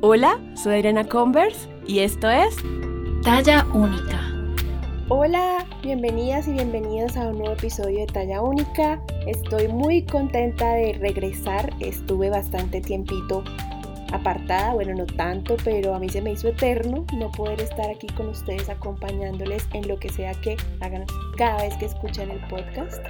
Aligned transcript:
Hola, 0.00 0.38
soy 0.54 0.78
Irena 0.78 1.08
Converse 1.08 1.68
y 1.84 1.98
esto 1.98 2.30
es 2.30 2.54
Talla 3.24 3.66
Única. 3.74 4.20
Hola, 5.08 5.66
bienvenidas 5.82 6.46
y 6.46 6.52
bienvenidos 6.52 7.16
a 7.16 7.26
un 7.26 7.38
nuevo 7.38 7.54
episodio 7.54 7.98
de 7.98 8.06
Talla 8.06 8.40
Única. 8.40 9.02
Estoy 9.26 9.66
muy 9.66 10.04
contenta 10.04 10.74
de 10.74 10.92
regresar. 10.92 11.74
Estuve 11.80 12.30
bastante 12.30 12.80
tiempito 12.80 13.42
apartada, 14.12 14.72
bueno, 14.74 14.94
no 14.94 15.04
tanto, 15.04 15.56
pero 15.64 15.94
a 15.94 15.98
mí 15.98 16.08
se 16.08 16.22
me 16.22 16.30
hizo 16.30 16.46
eterno 16.46 17.04
no 17.14 17.32
poder 17.32 17.60
estar 17.60 17.90
aquí 17.90 18.06
con 18.16 18.28
ustedes 18.28 18.68
acompañándoles 18.68 19.66
en 19.72 19.88
lo 19.88 19.98
que 19.98 20.10
sea 20.10 20.32
que 20.34 20.56
hagan 20.80 21.06
cada 21.36 21.62
vez 21.62 21.76
que 21.76 21.86
escuchan 21.86 22.30
el 22.30 22.40
podcast. 22.46 23.02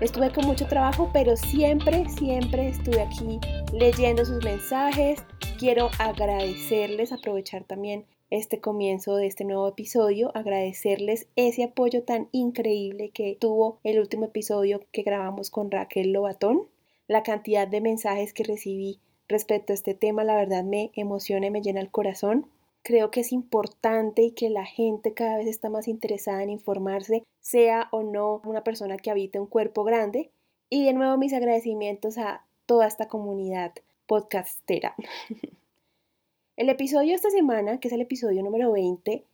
Estuve 0.00 0.30
con 0.30 0.46
mucho 0.46 0.66
trabajo, 0.66 1.10
pero 1.12 1.36
siempre, 1.36 2.08
siempre 2.08 2.68
estuve 2.68 3.02
aquí 3.02 3.38
leyendo 3.72 4.24
sus 4.24 4.42
mensajes, 4.42 5.22
quiero 5.62 5.90
agradecerles, 6.00 7.12
aprovechar 7.12 7.62
también 7.62 8.04
este 8.30 8.60
comienzo 8.60 9.14
de 9.14 9.28
este 9.28 9.44
nuevo 9.44 9.68
episodio, 9.68 10.32
agradecerles 10.34 11.28
ese 11.36 11.62
apoyo 11.62 12.02
tan 12.02 12.28
increíble 12.32 13.10
que 13.10 13.36
tuvo 13.38 13.78
el 13.84 14.00
último 14.00 14.24
episodio 14.24 14.80
que 14.90 15.02
grabamos 15.04 15.50
con 15.50 15.70
Raquel 15.70 16.10
Lobatón. 16.10 16.66
La 17.06 17.22
cantidad 17.22 17.68
de 17.68 17.80
mensajes 17.80 18.32
que 18.32 18.42
recibí 18.42 18.98
respecto 19.28 19.72
a 19.72 19.74
este 19.74 19.94
tema, 19.94 20.24
la 20.24 20.34
verdad 20.34 20.64
me 20.64 20.90
emociona 20.96 21.46
y 21.46 21.52
me 21.52 21.62
llena 21.62 21.80
el 21.80 21.92
corazón. 21.92 22.48
Creo 22.82 23.12
que 23.12 23.20
es 23.20 23.30
importante 23.30 24.22
y 24.22 24.32
que 24.32 24.50
la 24.50 24.64
gente 24.64 25.14
cada 25.14 25.36
vez 25.36 25.46
está 25.46 25.70
más 25.70 25.86
interesada 25.86 26.42
en 26.42 26.50
informarse, 26.50 27.22
sea 27.40 27.86
o 27.92 28.02
no 28.02 28.42
una 28.44 28.64
persona 28.64 28.96
que 28.96 29.12
habite 29.12 29.38
un 29.38 29.46
cuerpo 29.46 29.84
grande. 29.84 30.32
Y 30.68 30.84
de 30.84 30.92
nuevo 30.92 31.16
mis 31.18 31.32
agradecimientos 31.32 32.18
a 32.18 32.44
toda 32.66 32.88
esta 32.88 33.06
comunidad 33.06 33.74
podcastera. 34.06 34.94
el 36.56 36.68
episodio 36.68 37.10
de 37.10 37.14
esta 37.14 37.30
semana, 37.30 37.80
que 37.80 37.88
es 37.88 37.94
el 37.94 38.00
episodio 38.00 38.42
número 38.42 38.72
20, 38.72 39.24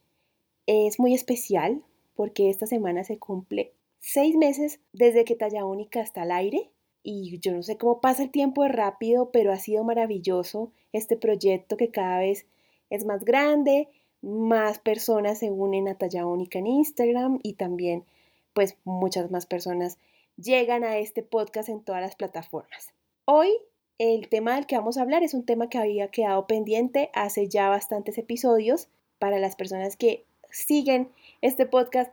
es 0.66 0.98
muy 0.98 1.14
especial 1.14 1.82
porque 2.14 2.50
esta 2.50 2.66
semana 2.66 3.04
se 3.04 3.18
cumple 3.18 3.72
seis 4.00 4.36
meses 4.36 4.80
desde 4.92 5.24
que 5.24 5.34
Talla 5.34 5.64
Única 5.64 6.00
está 6.00 6.22
al 6.22 6.32
aire 6.32 6.70
y 7.02 7.38
yo 7.38 7.52
no 7.52 7.62
sé 7.62 7.78
cómo 7.78 8.00
pasa 8.00 8.22
el 8.22 8.30
tiempo 8.30 8.62
de 8.62 8.68
rápido, 8.68 9.30
pero 9.30 9.52
ha 9.52 9.58
sido 9.58 9.84
maravilloso 9.84 10.72
este 10.92 11.16
proyecto 11.16 11.76
que 11.76 11.90
cada 11.90 12.18
vez 12.18 12.46
es 12.90 13.04
más 13.04 13.24
grande, 13.24 13.88
más 14.20 14.78
personas 14.78 15.38
se 15.38 15.50
unen 15.50 15.88
a 15.88 15.94
Talla 15.94 16.26
Única 16.26 16.58
en 16.58 16.66
Instagram 16.66 17.38
y 17.42 17.54
también 17.54 18.04
pues 18.52 18.76
muchas 18.84 19.30
más 19.30 19.46
personas 19.46 19.98
llegan 20.36 20.84
a 20.84 20.98
este 20.98 21.22
podcast 21.22 21.68
en 21.68 21.82
todas 21.82 22.00
las 22.00 22.16
plataformas. 22.16 22.92
Hoy 23.24 23.50
el 23.98 24.28
tema 24.28 24.54
del 24.54 24.66
que 24.66 24.76
vamos 24.76 24.96
a 24.96 25.02
hablar 25.02 25.24
es 25.24 25.34
un 25.34 25.44
tema 25.44 25.68
que 25.68 25.78
había 25.78 26.08
quedado 26.08 26.46
pendiente 26.46 27.10
hace 27.14 27.48
ya 27.48 27.68
bastantes 27.68 28.16
episodios. 28.16 28.88
Para 29.18 29.40
las 29.40 29.56
personas 29.56 29.96
que 29.96 30.24
siguen 30.50 31.08
este 31.40 31.66
podcast 31.66 32.12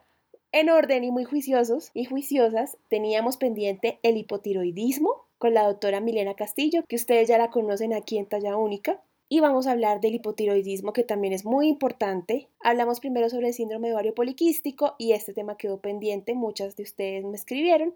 en 0.52 0.70
orden 0.70 1.04
y 1.04 1.12
muy 1.12 1.24
juiciosos 1.24 1.92
y 1.94 2.06
juiciosas, 2.06 2.78
teníamos 2.90 3.38
pendiente 3.38 4.00
el 4.02 4.18
hipotiroidismo 4.18 5.26
con 5.38 5.54
la 5.54 5.68
doctora 5.68 6.00
Milena 6.00 6.34
Castillo, 6.34 6.84
que 6.88 6.96
ustedes 6.96 7.28
ya 7.28 7.38
la 7.38 7.52
conocen 7.52 7.94
aquí 7.94 8.18
en 8.18 8.26
Talla 8.26 8.58
Única. 8.58 9.00
Y 9.28 9.40
vamos 9.40 9.68
a 9.68 9.72
hablar 9.72 10.02
del 10.02 10.16
hipotiroidismo, 10.16 10.94
que 10.94 11.04
también 11.04 11.34
es 11.34 11.46
muy 11.46 11.68
importante. 11.68 12.48
Hablamos 12.62 13.00
primero 13.00 13.30
sobre 13.30 13.48
el 13.48 13.54
síndrome 13.54 13.88
de 13.88 13.96
ovario 13.96 14.16
poliquístico 14.16 14.96
y 14.98 15.14
este 15.14 15.34
tema 15.34 15.58
quedó 15.58 15.80
pendiente. 15.80 16.36
Muchas 16.36 16.76
de 16.76 16.84
ustedes 16.84 17.26
me 17.26 17.36
escribieron. 17.36 17.94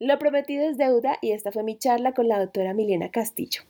Lo 0.00 0.16
prometido 0.16 0.64
es 0.70 0.78
deuda 0.78 1.18
y 1.20 1.32
esta 1.32 1.50
fue 1.50 1.64
mi 1.64 1.76
charla 1.76 2.14
con 2.14 2.28
la 2.28 2.38
doctora 2.38 2.72
Milena 2.72 3.10
Castillo. 3.10 3.62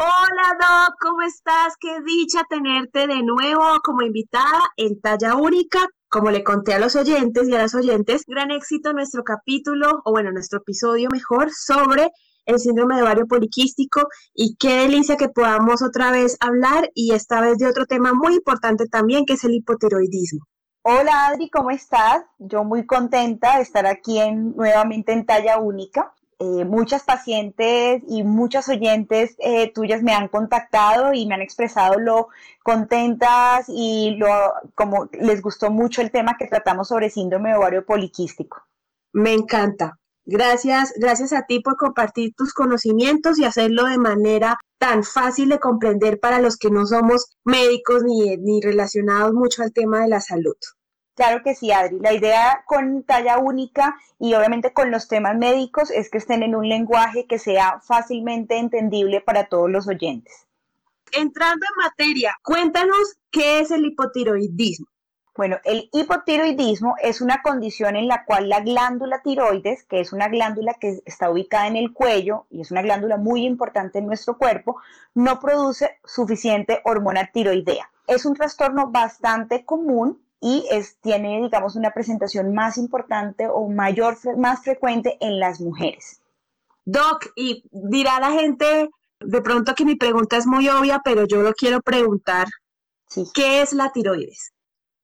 Hola 0.00 0.58
Doc, 0.58 0.96
¿cómo 1.00 1.22
estás? 1.22 1.74
Qué 1.78 2.00
dicha 2.04 2.42
tenerte 2.50 3.06
de 3.06 3.22
nuevo 3.22 3.62
como 3.84 4.02
invitada 4.02 4.62
en 4.76 5.00
Talla 5.00 5.36
Única. 5.36 5.78
Como 6.08 6.32
le 6.32 6.42
conté 6.42 6.74
a 6.74 6.80
los 6.80 6.96
oyentes 6.96 7.48
y 7.48 7.54
a 7.54 7.58
las 7.58 7.76
oyentes, 7.76 8.24
gran 8.26 8.50
éxito 8.50 8.92
nuestro 8.92 9.22
capítulo, 9.22 10.02
o 10.04 10.10
bueno, 10.10 10.32
nuestro 10.32 10.58
episodio 10.58 11.08
mejor, 11.12 11.52
sobre 11.52 12.10
el 12.44 12.58
síndrome 12.58 12.96
de 12.96 13.02
ovario 13.02 13.28
poliquístico 13.28 14.08
y 14.34 14.56
qué 14.56 14.78
delicia 14.78 15.16
que 15.16 15.28
podamos 15.28 15.82
otra 15.82 16.10
vez 16.10 16.36
hablar 16.40 16.90
y 16.94 17.12
esta 17.12 17.40
vez 17.40 17.58
de 17.58 17.68
otro 17.68 17.86
tema 17.86 18.12
muy 18.12 18.34
importante 18.34 18.86
también, 18.88 19.24
que 19.24 19.34
es 19.34 19.44
el 19.44 19.54
hipotiroidismo. 19.54 20.44
Hola 20.86 21.28
Adri, 21.28 21.48
¿cómo 21.48 21.70
estás? 21.70 22.26
Yo 22.38 22.62
muy 22.62 22.84
contenta 22.84 23.56
de 23.56 23.62
estar 23.62 23.86
aquí 23.86 24.18
en, 24.18 24.54
nuevamente 24.54 25.14
en 25.14 25.24
Talla 25.24 25.56
Única. 25.56 26.12
Eh, 26.38 26.66
muchas 26.66 27.04
pacientes 27.04 28.02
y 28.06 28.22
muchas 28.22 28.68
oyentes 28.68 29.34
eh, 29.38 29.72
tuyas 29.72 30.02
me 30.02 30.12
han 30.12 30.28
contactado 30.28 31.14
y 31.14 31.24
me 31.24 31.36
han 31.36 31.40
expresado 31.40 31.98
lo 31.98 32.28
contentas 32.62 33.64
y 33.68 34.16
lo 34.18 34.28
como 34.74 35.08
les 35.12 35.40
gustó 35.40 35.70
mucho 35.70 36.02
el 36.02 36.10
tema 36.10 36.36
que 36.38 36.48
tratamos 36.48 36.88
sobre 36.88 37.08
síndrome 37.08 37.48
de 37.48 37.56
ovario 37.56 37.86
poliquístico. 37.86 38.66
Me 39.14 39.32
encanta. 39.32 39.98
Gracias, 40.26 40.92
gracias 40.98 41.32
a 41.32 41.46
ti 41.46 41.60
por 41.60 41.78
compartir 41.78 42.34
tus 42.34 42.52
conocimientos 42.52 43.38
y 43.38 43.46
hacerlo 43.46 43.84
de 43.84 43.96
manera 43.96 44.58
tan 44.84 45.02
fácil 45.02 45.48
de 45.48 45.58
comprender 45.58 46.20
para 46.20 46.40
los 46.40 46.58
que 46.58 46.68
no 46.68 46.84
somos 46.84 47.38
médicos 47.42 48.02
ni, 48.04 48.36
ni 48.36 48.60
relacionados 48.60 49.32
mucho 49.32 49.62
al 49.62 49.72
tema 49.72 50.02
de 50.02 50.08
la 50.08 50.20
salud. 50.20 50.56
Claro 51.14 51.42
que 51.42 51.54
sí, 51.54 51.72
Adri. 51.72 52.00
La 52.00 52.12
idea 52.12 52.64
con 52.66 53.02
talla 53.02 53.38
única 53.38 53.96
y 54.18 54.34
obviamente 54.34 54.74
con 54.74 54.90
los 54.90 55.08
temas 55.08 55.38
médicos 55.38 55.90
es 55.90 56.10
que 56.10 56.18
estén 56.18 56.42
en 56.42 56.54
un 56.54 56.68
lenguaje 56.68 57.26
que 57.26 57.38
sea 57.38 57.80
fácilmente 57.80 58.58
entendible 58.58 59.22
para 59.22 59.46
todos 59.46 59.70
los 59.70 59.88
oyentes. 59.88 60.46
Entrando 61.12 61.64
en 61.64 61.82
materia, 61.82 62.36
cuéntanos 62.42 63.16
qué 63.30 63.60
es 63.60 63.70
el 63.70 63.86
hipotiroidismo. 63.86 64.88
Bueno, 65.36 65.58
el 65.64 65.90
hipotiroidismo 65.92 66.94
es 67.02 67.20
una 67.20 67.42
condición 67.42 67.96
en 67.96 68.06
la 68.06 68.24
cual 68.24 68.48
la 68.48 68.60
glándula 68.60 69.20
tiroides, 69.20 69.82
que 69.82 69.98
es 69.98 70.12
una 70.12 70.28
glándula 70.28 70.74
que 70.74 71.02
está 71.06 71.28
ubicada 71.28 71.66
en 71.66 71.74
el 71.74 71.92
cuello 71.92 72.46
y 72.50 72.60
es 72.60 72.70
una 72.70 72.82
glándula 72.82 73.16
muy 73.16 73.44
importante 73.44 73.98
en 73.98 74.06
nuestro 74.06 74.38
cuerpo, 74.38 74.76
no 75.12 75.40
produce 75.40 75.98
suficiente 76.04 76.80
hormona 76.84 77.30
tiroidea. 77.32 77.90
Es 78.06 78.26
un 78.26 78.34
trastorno 78.34 78.92
bastante 78.92 79.64
común 79.64 80.22
y 80.40 80.66
es, 80.70 80.98
tiene, 81.00 81.40
digamos, 81.42 81.74
una 81.74 81.90
presentación 81.90 82.54
más 82.54 82.78
importante 82.78 83.48
o 83.48 83.66
mayor, 83.68 84.16
más 84.36 84.62
frecuente 84.62 85.16
en 85.20 85.40
las 85.40 85.60
mujeres. 85.60 86.20
Doc, 86.84 87.32
y 87.34 87.64
dirá 87.72 88.20
la 88.20 88.30
gente 88.30 88.88
de 89.18 89.42
pronto 89.42 89.74
que 89.74 89.84
mi 89.84 89.96
pregunta 89.96 90.36
es 90.36 90.46
muy 90.46 90.68
obvia, 90.68 91.00
pero 91.02 91.26
yo 91.26 91.42
lo 91.42 91.54
quiero 91.54 91.80
preguntar. 91.80 92.46
¿Qué 93.34 93.62
es 93.62 93.72
la 93.72 93.90
tiroides? 93.90 94.52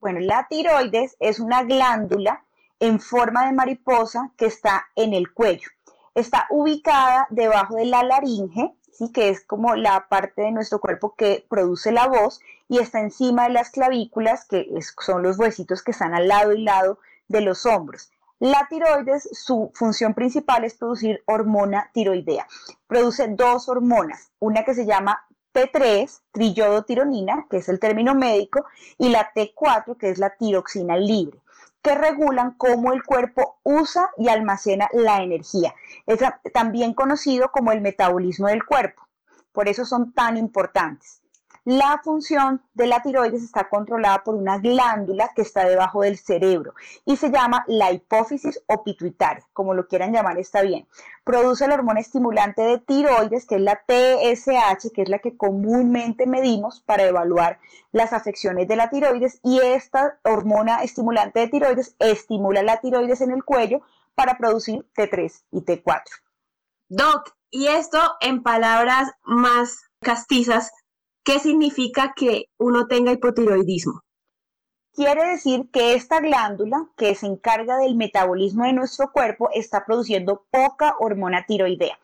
Bueno, 0.01 0.21
la 0.21 0.47
tiroides 0.49 1.17
es 1.21 1.41
una 1.41 1.63
glándula 1.63 2.43
en 2.79 3.01
forma 3.01 3.45
de 3.45 3.53
mariposa 3.53 4.33
que 4.39 4.47
está 4.47 4.87
en 4.97 5.13
el 5.13 5.35
cuello. 5.35 5.69
Está 6.15 6.47
ubicada 6.49 7.27
debajo 7.29 7.75
de 7.75 7.85
la 7.85 8.03
laringe, 8.03 8.75
¿sí? 8.93 9.13
que 9.13 9.29
es 9.29 9.45
como 9.45 9.77
la 9.77 10.09
parte 10.09 10.41
de 10.41 10.53
nuestro 10.53 10.81
cuerpo 10.81 11.15
que 11.15 11.45
produce 11.51 11.93
la 11.93 12.09
voz, 12.09 12.41
y 12.67 12.79
está 12.79 13.01
encima 13.01 13.45
de 13.45 13.51
las 13.51 13.69
clavículas, 13.71 14.47
que 14.47 14.67
son 15.05 15.23
los 15.23 15.39
huesitos 15.39 15.83
que 15.83 15.91
están 15.91 16.15
al 16.15 16.29
lado 16.29 16.55
y 16.55 16.63
lado 16.63 16.99
de 17.29 17.43
los 17.43 17.67
hombros. 17.67 18.11
La 18.39 18.69
tiroides, 18.71 19.29
su 19.33 19.71
función 19.75 20.15
principal 20.15 20.65
es 20.65 20.73
producir 20.73 21.23
hormona 21.27 21.91
tiroidea. 21.93 22.47
Produce 22.87 23.29
dos 23.29 23.69
hormonas, 23.69 24.31
una 24.39 24.65
que 24.65 24.73
se 24.73 24.87
llama 24.87 25.27
T3, 25.53 26.21
triyodotironina, 26.33 27.47
que 27.51 27.59
es 27.59 27.69
el 27.69 27.81
término 27.81 28.15
médico, 28.15 28.65
y 28.99 29.09
la 29.09 29.33
T4, 29.33 29.97
que 29.97 30.11
es 30.11 30.19
la 30.19 30.37
tiroxina 30.37 30.97
libre, 30.97 31.41
que 31.83 31.95
regulan 31.95 32.53
cómo 32.53 32.93
el 32.93 33.03
cuerpo 33.03 33.59
usa 33.63 34.11
y 34.17 34.29
almacena 34.29 34.89
la 34.93 35.23
energía. 35.23 35.75
Es 36.07 36.21
también 36.53 36.95
conocido 36.95 37.51
como 37.51 37.73
el 37.73 37.81
metabolismo 37.81 38.49
del 38.49 38.65
cuerpo. 38.65 39.09
Por 39.53 39.69
eso 39.69 39.85
son 39.85 40.13
tan 40.13 40.37
importantes. 40.37 41.20
La 41.65 42.01
función 42.03 42.63
de 42.73 42.87
la 42.87 43.03
tiroides 43.03 43.43
está 43.43 43.69
controlada 43.69 44.25
por 44.25 44.35
una 44.35 44.59
glándula 44.59 45.31
que 45.37 45.43
está 45.43 45.67
debajo 45.67 46.01
del 46.01 46.17
cerebro 46.17 46.75
y 47.05 47.17
se 47.17 47.31
llama 47.31 47.65
la 47.69 47.93
hipófisis 47.93 48.63
o 48.67 48.83
pituitaria, 48.83 49.47
como 49.53 49.75
lo 49.75 49.87
quieran 49.87 50.13
llamar 50.13 50.39
está 50.39 50.63
bien. 50.63 50.89
Produce 51.23 51.69
la 51.69 51.75
hormona 51.75 52.01
estimulante 52.01 52.63
de 52.63 52.79
tiroides, 52.79 53.47
que 53.47 53.57
es 53.57 53.61
la 53.61 53.83
TSH, 53.87 54.91
que 54.95 55.03
es 55.03 55.09
la 55.11 55.19
que 55.19 55.37
comúnmente 55.37 56.27
medimos 56.27 56.81
para 56.81 57.05
evaluar 57.05 57.59
las 57.93 58.15
afecciones 58.15 58.67
de 58.67 58.77
la 58.77 58.89
tiroides 58.89 59.41
y 59.43 59.61
esta 59.61 60.19
hormona 60.25 60.83
estimulante 60.83 61.41
de 61.41 61.49
tiroides 61.49 61.95
estimula 61.99 62.63
la 62.63 62.81
tiroides 62.81 63.21
en 63.21 63.33
el 63.33 63.45
cuello 63.45 63.83
para 64.15 64.39
producir 64.39 64.87
T3 64.97 65.45
y 65.53 65.61
T4. 65.61 66.03
Doc, 66.89 67.35
y 67.51 67.67
esto 67.67 67.99
en 68.21 68.43
palabras 68.43 69.13
más 69.25 69.83
castizas, 70.01 70.73
¿Qué 71.23 71.39
significa 71.39 72.15
que 72.17 72.47
uno 72.59 72.87
tenga 72.87 73.13
hipotiroidismo? 73.13 74.01
Quiere 74.93 75.25
decir 75.29 75.71
que 75.71 75.95
esta 75.95 76.21
glándula 76.21 76.89
que 76.97 77.15
se 77.15 77.27
encarga 77.27 77.77
del 77.77 77.95
metabolismo 77.95 78.65
de 78.65 78.73
nuestro 78.73 79.13
cuerpo 79.13 79.51
está 79.53 79.85
produciendo 79.85 80.47
poca 80.51 80.97
hormona 80.99 81.45
tiroidea. 81.47 81.99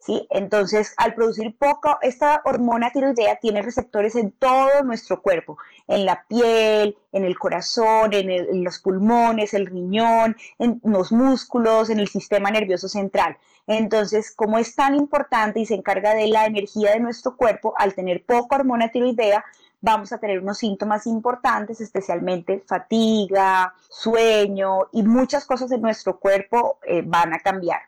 ¿sí? 0.00 0.26
Entonces, 0.30 0.94
al 0.96 1.14
producir 1.14 1.56
poco, 1.56 1.98
esta 2.02 2.42
hormona 2.44 2.90
tiroidea 2.90 3.36
tiene 3.36 3.62
receptores 3.62 4.16
en 4.16 4.32
todo 4.32 4.82
nuestro 4.84 5.22
cuerpo, 5.22 5.58
en 5.86 6.04
la 6.04 6.24
piel, 6.28 6.96
en 7.12 7.24
el 7.24 7.38
corazón, 7.38 8.12
en, 8.12 8.64
los 8.64 8.80
pulmones, 8.80 9.54
el 9.54 9.66
riñón, 9.66 10.36
en 10.58 10.80
los 10.84 11.12
músculos, 11.12 11.88
en 11.88 12.00
el 12.00 12.08
sistema 12.08 12.50
nervioso 12.50 12.88
central. 12.88 13.38
Entonces, 13.66 14.32
como 14.34 14.58
es 14.58 14.74
tan 14.74 14.94
importante 14.94 15.60
y 15.60 15.66
se 15.66 15.74
encarga 15.74 16.14
de 16.14 16.28
la 16.28 16.46
energía 16.46 16.92
de 16.92 17.00
nuestro 17.00 17.36
cuerpo, 17.36 17.74
al 17.76 17.94
tener 17.94 18.24
poca 18.24 18.56
hormona 18.56 18.90
tiroidea, 18.90 19.44
vamos 19.80 20.12
a 20.12 20.18
tener 20.18 20.40
unos 20.40 20.58
síntomas 20.58 21.06
importantes, 21.06 21.80
especialmente 21.80 22.62
fatiga, 22.66 23.74
sueño 23.88 24.88
y 24.92 25.02
muchas 25.02 25.44
cosas 25.44 25.70
en 25.72 25.82
nuestro 25.82 26.18
cuerpo 26.18 26.78
eh, 26.82 27.02
van 27.04 27.32
a 27.34 27.40
cambiar. 27.40 27.80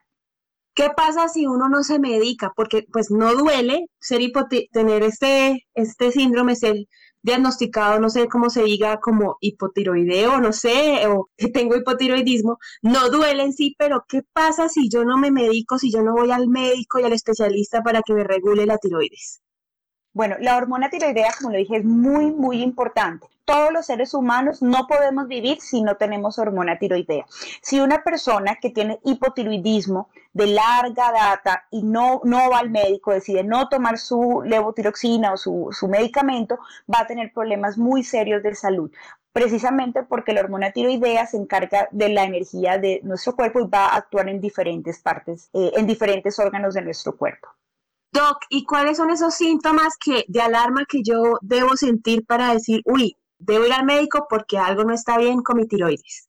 ¿Qué 0.75 0.91
pasa 0.97 1.29
si 1.29 1.47
uno 1.47 1.69
no 1.69 1.83
se 1.83 1.99
medica? 1.99 2.53
Porque 2.55 2.87
pues 2.93 3.11
no 3.11 3.35
duele 3.35 3.87
ser 3.99 4.21
tener 4.73 5.03
este, 5.03 5.67
este 5.75 6.13
síndrome, 6.13 6.55
ser 6.55 6.77
diagnosticado, 7.23 8.01
no 8.01 8.11
sé 8.11 8.29
cómo 8.29 8.51
se 8.51 8.63
diga, 8.65 9.01
como 9.01 9.37
hipotiroideo, 9.41 10.41
no 10.41 10.53
sé, 10.53 11.07
o 11.09 11.29
que 11.37 11.49
tengo 11.49 11.77
hipotiroidismo, 11.77 12.59
no 12.83 13.11
duele 13.11 13.45
en 13.45 13.53
sí, 13.53 13.75
pero 13.79 14.05
¿qué 14.09 14.23
pasa 14.33 14.69
si 14.69 14.89
yo 14.89 15.05
no 15.05 15.19
me 15.19 15.31
medico, 15.31 15.79
si 15.79 15.91
yo 15.93 16.03
no 16.03 16.13
voy 16.15 16.31
al 16.31 16.49
médico 16.49 16.99
y 16.99 17.05
al 17.05 17.13
especialista 17.13 17.83
para 17.83 18.03
que 18.03 18.15
me 18.15 18.25
regule 18.25 18.67
la 18.67 18.79
tiroides? 18.79 19.41
Bueno, 20.19 20.35
la 20.41 20.57
hormona 20.57 20.91
tiroidea, 20.91 21.33
como 21.39 21.53
lo 21.53 21.59
dije, 21.59 21.77
es 21.77 21.85
muy, 21.85 22.33
muy 22.33 22.61
importante. 22.61 23.29
Todos 23.45 23.73
los 23.73 23.87
seres 23.87 24.15
humanos 24.15 24.63
no 24.63 24.89
podemos 24.89 25.29
vivir 25.29 25.61
si 25.61 25.81
no 25.81 25.95
tenemos 25.95 26.41
hormona 26.41 26.77
tiroidea. 26.77 27.25
Si 27.63 27.79
una 27.79 28.03
persona 28.03 28.57
que 28.57 28.71
tiene 28.71 28.99
hipotiroidismo 29.05 30.09
de 30.33 30.49
larga 30.49 31.13
data 31.13 31.69
y 31.71 31.85
no, 31.85 32.21
no 32.25 32.51
va 32.51 32.59
al 32.59 32.71
médico, 32.71 33.13
decide 33.13 33.45
no 33.45 33.69
tomar 33.69 33.97
su 33.97 34.43
levotiroxina 34.45 35.35
o 35.35 35.37
su, 35.37 35.69
su 35.71 35.87
medicamento, 35.87 36.59
va 36.93 37.03
a 37.03 37.07
tener 37.07 37.33
problemas 37.33 37.79
muy 37.79 38.03
serios 38.03 38.43
de 38.43 38.57
salud 38.57 38.91
precisamente 39.33 40.03
porque 40.03 40.33
la 40.33 40.41
hormona 40.41 40.73
tiroidea 40.73 41.27
se 41.27 41.37
encarga 41.37 41.87
de 41.93 42.09
la 42.09 42.25
energía 42.25 42.77
de 42.77 42.99
nuestro 43.05 43.37
cuerpo 43.37 43.61
y 43.61 43.69
va 43.69 43.87
a 43.87 43.97
actuar 43.99 44.29
en 44.29 44.41
diferentes 44.41 44.99
partes, 44.99 45.49
eh, 45.53 45.71
en 45.77 45.87
diferentes 45.87 46.41
órganos 46.41 46.75
de 46.75 46.83
nuestro 46.83 47.17
cuerpo. 47.17 47.47
Doc, 48.13 48.39
¿y 48.49 48.65
cuáles 48.65 48.97
son 48.97 49.11
esos 49.11 49.35
síntomas 49.35 49.97
que, 49.99 50.25
de 50.29 50.41
alarma 50.41 50.85
que 50.89 51.03
yo 51.03 51.39
debo 51.43 51.77
sentir 51.77 52.25
para 52.25 52.53
decir, 52.53 52.81
uy, 52.85 53.17
debo 53.39 53.67
ir 53.67 53.73
al 53.73 53.85
médico 53.85 54.27
porque 54.29 54.59
algo 54.59 54.85
no 54.85 54.95
está 54.95 55.19
bien 55.19 55.43
con 55.43 55.59
mi 55.59 55.67
tiroides? 55.67 56.29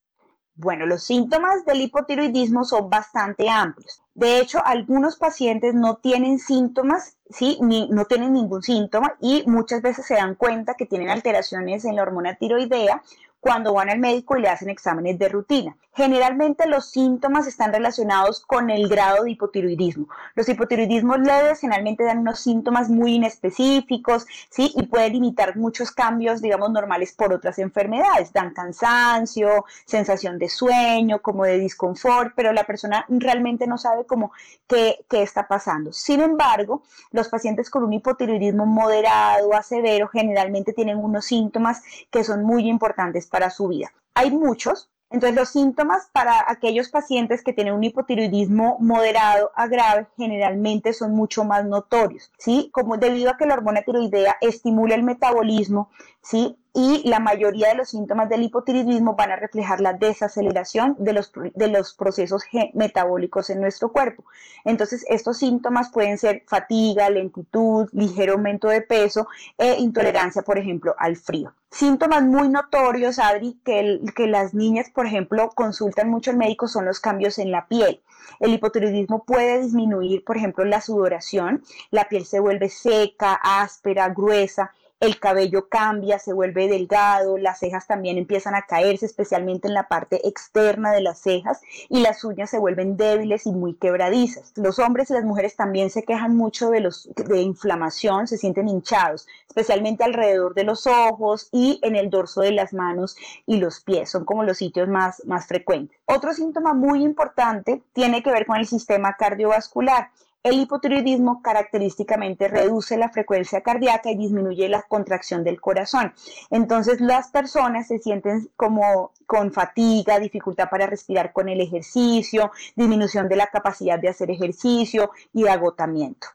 Bueno, 0.56 0.86
los 0.86 1.04
síntomas 1.04 1.64
del 1.64 1.80
hipotiroidismo 1.80 2.66
son 2.66 2.90
bastante 2.90 3.50
amplios. 3.50 4.02
De 4.14 4.40
hecho, 4.40 4.60
algunos 4.66 5.16
pacientes 5.16 5.74
no 5.74 5.96
tienen 5.96 6.38
síntomas, 6.38 7.16
¿sí? 7.30 7.58
Ni, 7.62 7.88
no 7.88 8.04
tienen 8.04 8.34
ningún 8.34 8.62
síntoma 8.62 9.16
y 9.22 9.44
muchas 9.48 9.82
veces 9.82 10.06
se 10.06 10.16
dan 10.16 10.36
cuenta 10.36 10.74
que 10.74 10.86
tienen 10.86 11.10
alteraciones 11.10 11.86
en 11.86 11.96
la 11.96 12.02
hormona 12.02 12.36
tiroidea 12.36 13.02
cuando 13.40 13.74
van 13.74 13.90
al 13.90 14.00
médico 14.00 14.38
y 14.38 14.42
le 14.42 14.50
hacen 14.50 14.70
exámenes 14.70 15.18
de 15.18 15.30
rutina. 15.30 15.76
Generalmente 15.94 16.68
los 16.68 16.92
síntomas 16.92 17.48
están 17.48 17.74
relacionados 17.74 18.42
con 18.46 18.70
el 18.70 18.88
grado 18.88 19.24
de 19.24 19.32
hipotiroidismo. 19.32 20.08
Los 20.36 20.48
hipotiroidismos 20.48 21.20
leves 21.20 21.60
generalmente 21.60 22.04
dan 22.04 22.20
unos 22.20 22.40
síntomas 22.40 22.90
muy 22.90 23.16
inespecíficos, 23.16 24.26
¿sí? 24.50 24.72
Y 24.76 24.84
pueden 24.84 25.14
limitar 25.14 25.58
muchos 25.58 25.92
cambios, 25.92 26.42
digamos, 26.42 26.72
normales 26.72 27.14
por 27.14 27.34
otras 27.34 27.60
enfermedades. 27.60 28.32
Dan 28.32 28.54
cansancio, 28.54 29.66
sensación 29.86 30.38
de 30.38 30.48
sueño, 30.48 31.22
como 31.22 31.44
de 31.44 31.58
disconfort, 31.58 32.34
pero 32.36 32.54
la 32.54 32.64
persona 32.64 33.06
realmente 33.10 33.68
no 33.68 33.78
sabe 33.78 34.06
cómo 34.06 34.32
qué, 34.68 35.06
qué 35.10 35.22
está 35.22 35.48
pasando. 35.48 35.92
Sin 35.92 36.22
embargo, 36.22 36.84
los 37.12 37.28
pacientes 37.28 37.70
con 37.70 37.84
un 37.84 37.94
hipotiroidismo 37.94 38.66
moderado 38.66 39.54
a 39.54 39.64
severo 39.64 40.08
generalmente 40.08 40.72
tienen 40.72 40.98
unos 40.98 41.26
síntomas 41.26 41.82
que 42.10 42.24
son 42.24 42.44
muy 42.44 42.70
importantes 42.70 43.29
para 43.30 43.50
su 43.50 43.68
vida. 43.68 43.94
Hay 44.14 44.32
muchos, 44.32 44.90
entonces, 45.12 45.36
los 45.36 45.50
síntomas 45.50 46.10
para 46.14 46.46
aquellos 46.48 46.90
pacientes 46.90 47.44
que 47.44 47.54
tienen 47.54 47.74
un 47.74 47.84
hipotiroidismo 47.84 48.78
moderado 48.80 49.52
a 49.56 49.68
grave 49.68 50.08
generalmente 50.18 50.94
son 50.94 51.14
mucho 51.14 51.44
más 51.44 51.66
notorios, 51.66 52.32
¿sí? 52.38 52.70
Como 52.72 52.98
debido 52.98 53.32
a 53.32 53.38
que 53.38 53.48
la 53.48 53.56
hormona 53.56 53.82
tiroidea 53.82 54.38
estimula 54.40 54.94
el 54.94 55.02
metabolismo, 55.02 55.90
¿sí? 56.22 56.58
Y 56.74 57.08
la 57.08 57.20
mayoría 57.20 57.70
de 57.70 57.76
los 57.76 57.90
síntomas 57.90 58.30
del 58.30 58.44
hipotiroidismo 58.44 59.16
van 59.16 59.32
a 59.32 59.36
reflejar 59.36 59.82
la 59.82 59.94
desaceleración 59.94 60.96
de 61.00 61.14
los, 61.14 61.32
de 61.56 61.68
los 61.68 61.94
procesos 61.94 62.44
metabólicos 62.74 63.50
en 63.50 63.62
nuestro 63.62 63.92
cuerpo. 63.92 64.24
Entonces, 64.66 65.06
estos 65.10 65.38
síntomas 65.38 65.90
pueden 65.90 66.18
ser 66.18 66.44
fatiga, 66.48 67.10
lentitud, 67.10 67.90
ligero 67.92 68.34
aumento 68.34 68.68
de 68.68 68.82
peso 68.82 69.28
e 69.58 69.80
intolerancia, 69.80 70.44
por 70.44 70.58
ejemplo, 70.58 70.96
al 71.00 71.18
frío. 71.18 71.54
Síntomas 71.72 72.24
muy 72.24 72.50
notorios, 72.50 73.20
Adri, 73.20 73.60
que, 73.64 74.00
que 74.16 74.28
las 74.28 74.54
niñas, 74.54 74.90
por 74.90 75.06
ejemplo, 75.06 75.50
consultan 75.56 76.10
mucho 76.10 76.32
al 76.32 76.38
médico 76.38 76.68
son 76.68 76.86
los 76.86 77.00
cambios 77.00 77.40
en 77.40 77.52
la 77.52 77.68
piel. 77.68 78.02
El 78.40 78.54
hipotiroidismo 78.54 79.24
puede 79.24 79.62
disminuir, 79.62 80.24
por 80.24 80.38
ejemplo, 80.38 80.66
la 80.66 80.82
sudoración, 80.82 81.64
la 81.92 82.08
piel 82.10 82.26
se 82.26 82.40
vuelve 82.40 82.70
seca, 82.70 83.34
áspera, 83.34 84.10
gruesa, 84.10 84.72
el 85.00 85.20
cabello 85.20 85.70
cambia, 85.70 86.20
se 86.20 86.34
vuelve 86.34 86.68
delgado, 86.68 87.38
las 87.38 87.60
cejas 87.60 87.88
también 87.88 88.18
empiezan 88.18 88.56
a 88.56 88.64
caerse, 88.64 89.06
especialmente 89.06 89.68
en 89.68 89.74
la 89.74 89.88
parte 89.88 90.28
externa 90.28 90.92
de 90.92 91.02
las 91.02 91.20
cejas, 91.20 91.62
y 91.88 92.02
las 92.02 92.24
uñas 92.24 92.50
se 92.50 92.60
vuelven 92.60 92.98
débiles 92.98 93.46
y 93.46 93.52
muy 93.52 93.76
quebradizas. 93.76 94.52
Los 94.56 94.80
hombres 94.80 95.10
y 95.10 95.14
las 95.14 95.24
mujeres 95.24 95.56
también 95.56 95.90
se 95.90 96.04
quejan 96.04 96.36
mucho 96.36 96.70
de, 96.70 96.82
los, 96.82 97.10
de 97.16 97.42
inflamación, 97.42 98.28
se 98.28 98.38
sienten 98.38 98.68
hinchados, 98.68 99.28
especialmente 99.48 100.04
alrededor 100.04 100.54
de 100.54 100.66
los 100.66 100.86
ojos 100.86 101.50
y 101.52 101.80
en 101.82 101.96
el 101.96 102.10
dorso 102.10 102.42
de 102.42 102.52
las 102.52 102.74
manos 102.74 103.16
y 103.46 103.58
los 103.58 103.80
pies, 103.82 104.10
son 104.10 104.26
como 104.26 104.44
los 104.44 104.58
sitios 104.58 104.88
más, 104.88 105.24
más 105.26 105.48
frecuentes. 105.48 105.98
Otro 106.06 106.34
síntoma 106.34 106.74
muy 106.74 107.04
importante 107.04 107.82
tiene 107.94 108.22
que 108.22 108.32
ver 108.32 108.46
con 108.46 108.58
el 108.58 108.68
sistema 108.68 109.16
cardiovascular. 109.18 110.10
El 110.42 110.58
hipotiroidismo 110.62 111.42
característicamente 111.42 112.48
reduce 112.48 112.98
la 112.98 113.10
frecuencia 113.10 113.62
cardíaca 113.62 114.10
y 114.10 114.16
disminuye 114.16 114.70
la 114.70 114.84
contracción 114.84 115.44
del 115.44 115.60
corazón. 115.60 116.14
Entonces 116.50 117.02
las 117.02 117.30
personas 117.30 117.88
se 117.88 118.00
sienten 118.00 118.50
como 118.56 119.12
con 119.26 119.52
fatiga, 119.52 120.18
dificultad 120.18 120.70
para 120.70 120.88
respirar 120.88 121.34
con 121.34 121.50
el 121.50 121.60
ejercicio, 121.60 122.52
disminución 122.78 123.28
de 123.28 123.36
la 123.36 123.48
capacidad 123.48 124.00
de 124.00 124.08
hacer 124.08 124.32
ejercicio 124.32 125.12
y 125.34 125.46
agotamiento. 125.48 126.28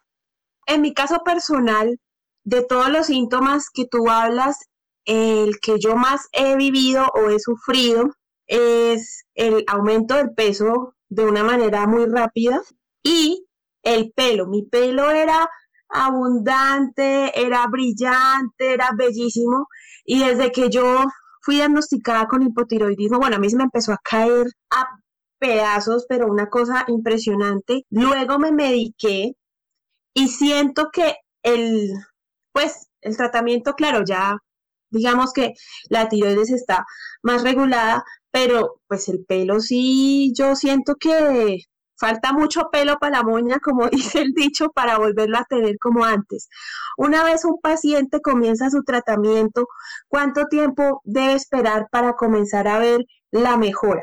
En 0.67 0.83
mi 0.83 0.93
caso 0.93 1.23
personal, 1.25 1.99
de 2.45 2.63
todos 2.63 2.91
los 2.91 3.07
síntomas 3.07 3.71
que 3.71 3.87
tú 3.87 4.11
hablas, 4.11 4.69
el 5.07 5.61
que 5.61 5.79
yo 5.79 5.97
más 5.97 6.29
he 6.33 6.57
vivido 6.57 7.07
o 7.15 7.31
he 7.31 7.39
sufrido 7.39 8.11
es 8.47 9.25
el 9.35 9.65
aumento 9.67 10.15
del 10.15 10.35
peso 10.35 10.95
de 11.09 11.25
una 11.25 11.43
manera 11.43 11.87
muy 11.87 12.05
rápida 12.05 12.61
y 13.03 13.47
el 13.85 14.13
pelo. 14.13 14.47
Mi 14.47 14.65
pelo 14.65 15.11
era 15.11 15.49
abundante, 15.89 17.33
era 17.41 17.67
brillante, 17.69 18.75
era 18.75 18.91
bellísimo. 18.97 19.69
Y 20.05 20.21
desde 20.21 20.53
que 20.53 20.71
yo 20.71 21.05
fui 21.43 21.57
diagnosticada 21.57 22.27
con 22.27 22.43
hipotiroidismo, 22.43 23.19
bueno, 23.19 23.37
a 23.37 23.39
mí 23.39 23.51
se 23.51 23.57
me 23.57 23.65
empezó 23.65 23.93
a 23.93 24.01
caer 24.03 24.47
a 24.71 24.89
pedazos, 25.39 26.07
pero 26.09 26.27
una 26.29 26.49
cosa 26.49 26.85
impresionante. 26.89 27.85
Luego 27.91 28.39
me 28.39 28.53
mediqué 28.53 29.35
y 30.15 30.29
siento 30.29 30.91
que 30.93 31.17
el, 31.43 31.91
pues, 32.53 32.89
el 33.03 33.17
tratamiento, 33.17 33.75
claro, 33.75 34.05
ya 34.07 34.39
digamos 34.91 35.33
que 35.33 35.55
la 35.91 36.09
tiroides 36.09 36.51
está 36.51 36.87
más 37.23 37.43
regulada, 37.43 38.05
pero 38.31 38.81
pues 38.89 39.09
el 39.09 39.25
pelo 39.27 39.61
sí, 39.61 40.33
yo 40.37 40.55
siento 40.57 40.95
que 40.97 41.59
Falta 41.97 42.33
mucho 42.33 42.71
pelo 42.71 42.99
para 42.99 43.19
la 43.19 43.23
moña, 43.23 43.59
como 43.61 43.87
dice 43.91 44.21
el 44.21 44.33
dicho, 44.33 44.71
para 44.71 44.99
volverlo 44.99 45.39
a 45.39 45.45
tener 45.45 45.79
como 45.79 46.05
antes. 46.05 46.49
Una 46.97 47.25
vez 47.25 47.45
un 47.45 47.61
paciente 47.61 48.21
comienza 48.21 48.71
su 48.71 48.83
tratamiento, 48.83 49.69
¿cuánto 50.09 50.47
tiempo 50.47 51.01
debe 51.05 51.35
esperar 51.35 51.89
para 51.91 52.15
comenzar 52.15 52.69
a 52.69 52.79
ver 52.79 53.05
la 53.31 53.57
mejora? 53.57 54.03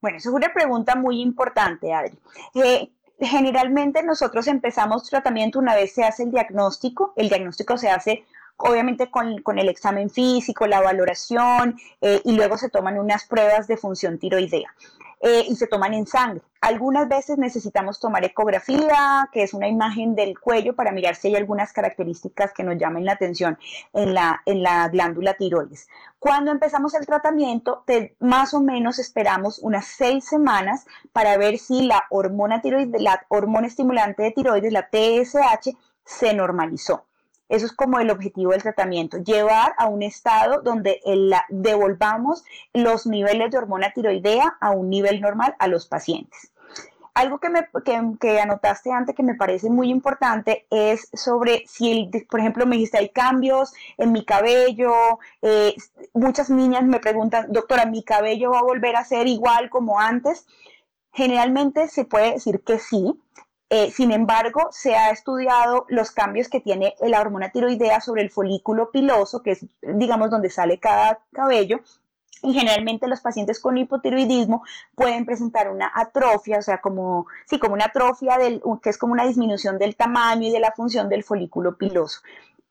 Bueno, 0.00 0.18
esa 0.18 0.28
es 0.28 0.34
una 0.34 0.52
pregunta 0.52 0.94
muy 0.94 1.20
importante, 1.20 1.92
Adri. 1.92 2.18
Eh, 2.54 2.92
generalmente 3.18 4.02
nosotros 4.04 4.46
empezamos 4.46 5.08
tratamiento 5.08 5.58
una 5.58 5.74
vez 5.74 5.92
se 5.92 6.04
hace 6.04 6.22
el 6.22 6.30
diagnóstico. 6.30 7.12
El 7.16 7.28
diagnóstico 7.28 7.76
se 7.76 7.90
hace 7.90 8.24
obviamente 8.58 9.10
con, 9.10 9.58
el 9.58 9.68
examen 9.68 10.10
físico, 10.10 10.66
la 10.66 10.80
valoración 10.80 11.78
eh, 12.00 12.20
y 12.24 12.32
luego 12.32 12.58
se 12.58 12.68
toman 12.68 12.98
unas 12.98 13.24
pruebas 13.24 13.66
de 13.68 13.76
función 13.76 14.18
tiroidea. 14.18 14.74
Eh, 15.20 15.44
y 15.48 15.56
se 15.56 15.66
toman 15.66 15.94
en 15.94 16.06
sangre. 16.06 16.42
Algunas 16.60 17.08
veces 17.08 17.38
necesitamos 17.38 17.98
tomar 18.00 18.24
ecografía, 18.24 19.28
que 19.32 19.42
es 19.42 19.54
una 19.54 19.68
imagen 19.68 20.14
del 20.14 20.38
cuello 20.38 20.74
para 20.74 20.92
mirar 20.92 21.14
si 21.14 21.28
hay 21.28 21.36
algunas 21.36 21.72
características 21.72 22.52
que 22.52 22.64
nos 22.64 22.76
llamen 22.78 23.04
la 23.04 23.12
atención 23.12 23.58
en 23.92 24.14
la, 24.14 24.42
en 24.46 24.62
la 24.62 24.88
glándula 24.88 25.34
tiroides. 25.34 25.88
Cuando 26.18 26.50
empezamos 26.50 26.94
el 26.94 27.06
tratamiento, 27.06 27.84
más 28.20 28.54
o 28.54 28.60
menos 28.60 28.98
esperamos 28.98 29.58
unas 29.60 29.86
seis 29.86 30.24
semanas 30.24 30.86
para 31.12 31.36
ver 31.36 31.58
si 31.58 31.82
la 31.82 32.04
hormona 32.10 32.60
tiroides, 32.60 33.00
la 33.00 33.24
hormona 33.28 33.66
estimulante 33.66 34.22
de 34.22 34.30
tiroides, 34.32 34.72
la 34.72 34.88
TSH, 34.88 35.76
se 36.04 36.34
normalizó. 36.34 37.07
Eso 37.48 37.66
es 37.66 37.72
como 37.72 37.98
el 37.98 38.10
objetivo 38.10 38.52
del 38.52 38.62
tratamiento, 38.62 39.18
llevar 39.18 39.74
a 39.78 39.88
un 39.88 40.02
estado 40.02 40.60
donde 40.62 41.00
devolvamos 41.48 42.44
los 42.74 43.06
niveles 43.06 43.50
de 43.50 43.58
hormona 43.58 43.92
tiroidea 43.92 44.56
a 44.60 44.70
un 44.70 44.90
nivel 44.90 45.20
normal 45.20 45.54
a 45.58 45.68
los 45.68 45.86
pacientes. 45.86 46.52
Algo 47.18 47.40
que, 47.40 48.38
anotaste 48.38 48.92
antes 48.92 49.16
que 49.16 49.24
me 49.24 49.34
parece 49.34 49.70
muy 49.70 49.90
importante 49.90 50.66
es 50.70 51.08
sobre 51.12 51.64
si, 51.66 52.08
por 52.30 52.38
ejemplo, 52.38 52.64
me 52.64 52.76
dijiste, 52.76 52.98
hay 52.98 53.08
cambios 53.08 53.72
en 53.96 54.12
mi 54.12 54.24
cabello. 54.24 55.18
Eh, 55.42 55.74
muchas 56.14 56.48
niñas 56.48 56.84
me 56.84 57.00
preguntan, 57.00 57.46
doctora, 57.50 57.86
¿mi 57.86 58.04
cabello 58.04 58.52
va 58.52 58.60
a 58.60 58.62
volver 58.62 58.94
a 58.94 59.04
ser 59.04 59.26
igual 59.26 59.68
como 59.68 59.98
antes? 59.98 60.46
Generalmente 61.12 61.88
se 61.88 62.04
puede 62.04 62.34
decir 62.34 62.62
que 62.62 62.78
sí, 62.78 63.20
eh, 63.70 63.90
sin 63.90 64.12
embargo, 64.12 64.68
se 64.70 64.94
ha 64.94 65.10
estudiado 65.10 65.84
los 65.88 66.10
cambios 66.10 66.48
que 66.48 66.60
tiene 66.60 66.94
la 67.00 67.20
hormona 67.20 67.50
tiroidea 67.50 68.00
sobre 68.00 68.22
el 68.22 68.30
folículo 68.30 68.90
piloso, 68.90 69.42
que 69.42 69.52
es, 69.52 69.66
digamos, 69.82 70.30
donde 70.30 70.48
sale 70.48 70.78
cada 70.78 71.20
cabello, 71.32 71.80
y 72.42 72.54
generalmente 72.54 73.08
los 73.08 73.20
pacientes 73.20 73.60
con 73.60 73.76
hipotiroidismo 73.76 74.62
pueden 74.94 75.26
presentar 75.26 75.70
una 75.70 75.90
atrofia, 75.94 76.58
o 76.58 76.62
sea, 76.62 76.80
como, 76.80 77.26
sí, 77.46 77.58
como 77.58 77.74
una 77.74 77.86
atrofia 77.86 78.38
del, 78.38 78.62
que 78.82 78.90
es 78.90 78.98
como 78.98 79.12
una 79.12 79.26
disminución 79.26 79.78
del 79.78 79.96
tamaño 79.96 80.48
y 80.48 80.52
de 80.52 80.60
la 80.60 80.72
función 80.72 81.08
del 81.08 81.24
folículo 81.24 81.76
piloso. 81.76 82.20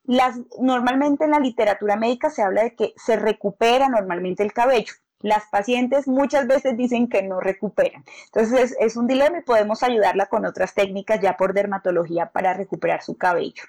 Las, 0.06 0.40
normalmente 0.60 1.26
en 1.26 1.32
la 1.32 1.40
literatura 1.40 1.98
médica 1.98 2.30
se 2.30 2.42
habla 2.42 2.64
de 2.64 2.76
que 2.76 2.94
se 2.96 3.18
recupera 3.18 3.90
normalmente 3.90 4.42
el 4.42 4.54
cabello. 4.54 4.94
Las 5.22 5.46
pacientes 5.50 6.08
muchas 6.08 6.48
veces 6.48 6.78
dicen 6.78 7.10
que 7.10 7.24
no 7.24 7.40
recuperan. 7.40 8.04
Entonces 8.26 8.76
es, 8.80 8.96
un 8.96 9.08
dilema 9.08 9.40
y 9.40 9.44
podemos 9.44 9.82
ayudarla 9.82 10.28
con 10.28 10.46
otras 10.46 10.74
técnicas 10.74 11.20
ya 11.22 11.36
por 11.36 11.54
dermatología 11.54 12.30
para 12.32 12.54
recuperar 12.54 13.02
su 13.02 13.18
cabello. 13.18 13.64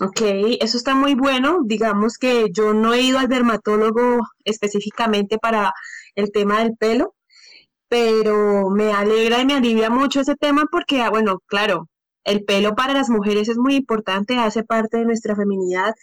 Ok, 0.00 0.20
eso 0.60 0.76
está 0.76 0.94
muy 0.94 1.14
bueno. 1.14 1.60
Digamos 1.64 2.18
que 2.18 2.50
yo 2.50 2.74
no 2.74 2.92
he 2.92 3.00
ido 3.00 3.18
al 3.18 3.28
dermatólogo 3.28 4.18
específicamente 4.44 5.38
para 5.38 5.72
el 6.14 6.30
tema 6.30 6.62
del 6.62 6.76
pelo, 6.76 7.14
pero 7.88 8.70
me 8.70 8.92
alegra 8.92 9.40
y 9.40 9.46
me 9.46 9.54
alivia 9.54 9.88
mucho 9.88 10.20
ese 10.20 10.34
tema 10.34 10.64
porque, 10.70 11.00
ah, 11.00 11.10
bueno, 11.10 11.40
claro, 11.46 11.88
el 12.24 12.44
pelo 12.44 12.74
para 12.74 12.94
las 12.94 13.10
mujeres 13.10 13.48
es 13.48 13.58
muy 13.58 13.76
importante, 13.76 14.38
hace 14.38 14.64
parte 14.64 14.98
de 14.98 15.04
nuestra 15.04 15.36
feminidad 15.36 15.94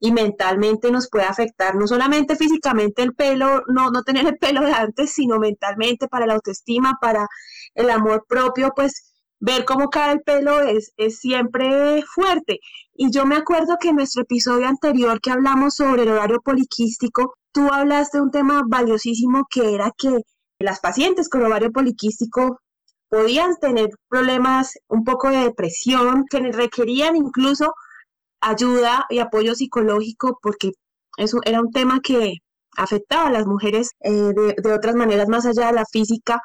y 0.00 0.12
mentalmente 0.12 0.90
nos 0.90 1.08
puede 1.08 1.24
afectar, 1.24 1.76
no 1.76 1.86
solamente 1.86 2.36
físicamente 2.36 3.02
el 3.02 3.14
pelo, 3.14 3.62
no, 3.68 3.90
no 3.90 4.02
tener 4.02 4.26
el 4.26 4.38
pelo 4.38 4.62
de 4.62 4.72
antes, 4.72 5.12
sino 5.12 5.38
mentalmente 5.38 6.08
para 6.08 6.26
la 6.26 6.34
autoestima, 6.34 6.98
para 7.00 7.26
el 7.74 7.90
amor 7.90 8.24
propio, 8.28 8.72
pues 8.74 9.14
ver 9.40 9.64
cómo 9.64 9.90
cae 9.90 10.12
el 10.14 10.22
pelo 10.22 10.60
es, 10.60 10.92
es 10.96 11.18
siempre 11.18 12.02
fuerte. 12.02 12.60
Y 12.94 13.10
yo 13.12 13.26
me 13.26 13.36
acuerdo 13.36 13.76
que 13.80 13.88
en 13.88 13.96
nuestro 13.96 14.22
episodio 14.22 14.66
anterior 14.66 15.20
que 15.20 15.30
hablamos 15.30 15.74
sobre 15.74 16.02
el 16.02 16.10
horario 16.10 16.40
poliquístico, 16.40 17.34
tú 17.52 17.72
hablaste 17.72 18.18
de 18.18 18.22
un 18.22 18.30
tema 18.30 18.62
valiosísimo 18.66 19.44
que 19.50 19.74
era 19.74 19.90
que 19.96 20.20
las 20.58 20.80
pacientes 20.80 21.28
con 21.28 21.44
ovario 21.44 21.72
poliquístico 21.72 22.60
podían 23.14 23.56
tener 23.58 23.90
problemas 24.08 24.76
un 24.88 25.04
poco 25.04 25.30
de 25.30 25.44
depresión, 25.44 26.24
que 26.28 26.40
requerían 26.50 27.14
incluso 27.14 27.72
ayuda 28.40 29.06
y 29.08 29.20
apoyo 29.20 29.54
psicológico 29.54 30.40
porque 30.42 30.72
eso 31.16 31.38
era 31.44 31.60
un 31.60 31.70
tema 31.70 32.00
que 32.02 32.38
afectaba 32.76 33.28
a 33.28 33.30
las 33.30 33.46
mujeres 33.46 33.92
eh, 34.00 34.32
de, 34.56 34.72
otras 34.72 34.96
maneras 34.96 35.28
más 35.28 35.46
allá 35.46 35.68
de 35.68 35.74
la 35.74 35.84
física. 35.86 36.42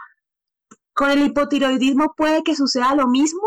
¿Con 0.93 1.09
el 1.09 1.25
hipotiroidismo 1.25 2.13
puede 2.15 2.43
que 2.43 2.55
suceda 2.55 2.93
lo 2.93 3.07
mismo? 3.07 3.41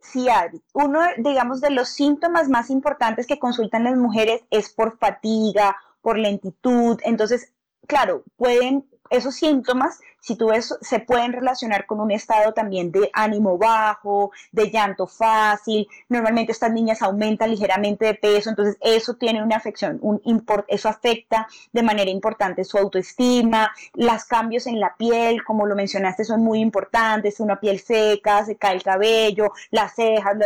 Sí, 0.00 0.28
Adri. 0.28 0.62
Uno, 0.74 1.00
digamos, 1.18 1.60
de 1.60 1.70
los 1.70 1.88
síntomas 1.88 2.48
más 2.48 2.70
importantes 2.70 3.26
que 3.26 3.40
consultan 3.40 3.82
las 3.82 3.96
mujeres 3.96 4.42
es 4.50 4.72
por 4.72 4.96
fatiga, 4.98 5.76
por 6.02 6.18
lentitud. 6.18 7.00
Entonces, 7.02 7.52
claro, 7.88 8.22
pueden 8.36 8.88
esos 9.10 9.34
síntomas, 9.34 10.00
si 10.26 10.34
tú 10.34 10.48
ves, 10.48 10.76
se 10.80 10.98
pueden 10.98 11.32
relacionar 11.32 11.86
con 11.86 12.00
un 12.00 12.10
estado 12.10 12.52
también 12.52 12.90
de 12.90 13.10
ánimo 13.12 13.58
bajo, 13.58 14.32
de 14.50 14.72
llanto 14.72 15.06
fácil. 15.06 15.86
Normalmente 16.08 16.50
estas 16.50 16.72
niñas 16.72 17.00
aumentan 17.00 17.50
ligeramente 17.50 18.06
de 18.06 18.14
peso, 18.14 18.50
entonces 18.50 18.76
eso 18.80 19.14
tiene 19.14 19.40
una 19.40 19.54
afección, 19.54 20.00
un 20.02 20.44
eso 20.66 20.88
afecta 20.88 21.46
de 21.72 21.82
manera 21.84 22.10
importante 22.10 22.64
su 22.64 22.76
autoestima. 22.76 23.70
Los 23.94 24.24
cambios 24.24 24.66
en 24.66 24.80
la 24.80 24.96
piel, 24.96 25.44
como 25.44 25.64
lo 25.64 25.76
mencionaste, 25.76 26.24
son 26.24 26.42
muy 26.42 26.58
importantes. 26.58 27.38
Una 27.38 27.60
piel 27.60 27.78
seca, 27.78 28.44
se 28.44 28.56
cae 28.56 28.74
el 28.74 28.82
cabello, 28.82 29.52
las 29.70 29.94
cejas, 29.94 30.36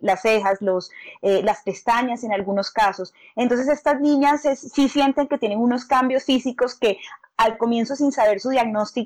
las 0.00 0.20
cejas, 0.20 0.60
los, 0.60 0.90
eh, 1.22 1.40
las 1.42 1.62
pestañas 1.62 2.22
en 2.22 2.34
algunos 2.34 2.70
casos. 2.70 3.14
Entonces 3.34 3.68
estas 3.68 3.98
niñas 3.98 4.42
sí 4.42 4.90
sienten 4.90 5.26
que 5.26 5.38
tienen 5.38 5.58
unos 5.58 5.86
cambios 5.86 6.24
físicos 6.24 6.74
que 6.74 6.98
al 7.36 7.58
comienzo 7.58 7.96
sin 7.96 8.12
saber 8.12 8.40
su 8.40 8.50
diagnóstico, 8.50 9.05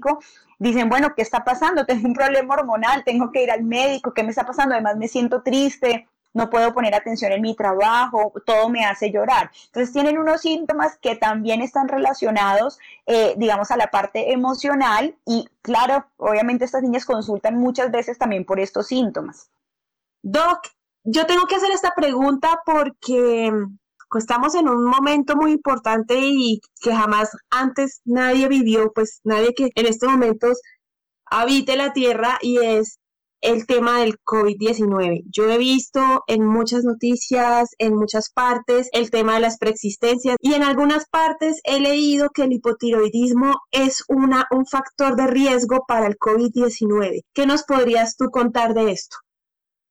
dicen, 0.59 0.89
bueno, 0.89 1.15
¿qué 1.15 1.23
está 1.23 1.45
pasando? 1.45 1.87
Tengo 1.87 2.09
un 2.09 2.15
problema 2.15 2.55
hormonal, 2.55 3.05
tengo 3.05 3.31
que 3.31 3.43
ir 3.43 3.51
al 3.51 3.65
médico, 3.65 4.13
¿qué 4.15 4.23
me 4.23 4.31
está 4.31 4.45
pasando? 4.45 4.75
Además 4.75 4.97
me 4.97 5.09
siento 5.09 5.43
triste, 5.43 6.09
no 6.33 6.51
puedo 6.51 6.73
poner 6.73 6.95
atención 6.95 7.33
en 7.33 7.43
mi 7.43 7.55
trabajo, 7.57 8.33
todo 8.47 8.69
me 8.69 8.85
hace 8.85 9.11
llorar. 9.11 9.51
Entonces 9.67 9.93
tienen 9.93 10.19
unos 10.19 10.43
síntomas 10.43 10.97
que 10.99 11.17
también 11.17 11.61
están 11.61 11.89
relacionados, 11.89 12.79
eh, 13.07 13.35
digamos, 13.37 13.71
a 13.71 13.77
la 13.77 13.89
parte 13.89 14.33
emocional 14.33 15.17
y 15.27 15.49
claro, 15.63 16.07
obviamente 16.17 16.65
estas 16.65 16.83
niñas 16.83 17.05
consultan 17.05 17.57
muchas 17.57 17.91
veces 17.91 18.19
también 18.19 18.45
por 18.45 18.61
estos 18.61 18.87
síntomas. 18.87 19.51
Doc, 20.23 20.67
yo 21.05 21.27
tengo 21.27 21.47
que 21.47 21.57
hacer 21.57 21.71
esta 21.73 21.95
pregunta 21.95 22.61
porque 22.65 23.53
estamos 24.19 24.55
en 24.55 24.69
un 24.69 24.85
momento 24.85 25.37
muy 25.37 25.53
importante 25.53 26.19
y 26.21 26.61
que 26.81 26.95
jamás 26.95 27.31
antes 27.51 28.01
nadie 28.05 28.49
vivió, 28.49 28.93
pues 28.95 29.21
nadie 29.25 29.55
que 29.55 29.71
en 29.75 29.87
estos 29.87 30.11
momentos 30.11 30.61
habite 31.27 31.77
la 31.77 31.93
Tierra 31.93 32.39
y 32.43 32.59
es 32.59 32.99
el 33.41 33.67
tema 33.67 34.01
del 34.01 34.19
COVID-19. 34.21 35.23
Yo 35.31 35.51
he 35.51 35.59
visto 35.59 36.01
en 36.27 36.45
muchas 36.45 36.85
noticias, 36.85 37.71
en 37.79 37.95
muchas 37.95 38.31
partes, 38.31 38.89
el 38.93 39.11
tema 39.11 39.35
de 39.35 39.41
las 39.41 39.59
preexistencias 39.59 40.37
y 40.41 40.55
en 40.55 40.63
algunas 40.63 41.07
partes 41.09 41.61
he 41.65 41.81
leído 41.81 42.29
que 42.31 42.43
el 42.43 42.53
hipotiroidismo 42.53 43.55
es 43.71 44.05
una, 44.09 44.47
un 44.51 44.67
factor 44.67 45.17
de 45.17 45.27
riesgo 45.27 45.85
para 45.89 46.07
el 46.07 46.19
COVID-19. 46.19 47.23
¿Qué 47.33 47.47
nos 47.47 47.63
podrías 47.63 48.17
tú 48.17 48.27
contar 48.31 48.75
de 48.75 48.93
esto? 48.93 49.17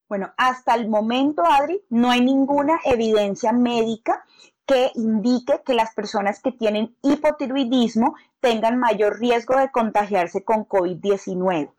Bueno, 0.10 0.34
hasta 0.38 0.74
el 0.74 0.90
momento, 0.90 1.44
Adri, 1.46 1.84
no 1.90 2.10
hay 2.10 2.22
ninguna 2.22 2.80
evidencia 2.84 3.54
médica 3.54 4.26
que 4.66 4.92
indique 4.96 5.62
que 5.64 5.76
las 5.76 5.94
personas 5.94 6.42
que 6.42 6.52
tienen 6.52 6.96
hipotiroidismo 7.04 8.16
tengan 8.40 8.80
mayor 8.80 9.20
riesgo 9.20 9.56
de 9.58 9.70
contagiarse 9.70 10.44
con 10.44 10.68
COVID-19 10.68 11.72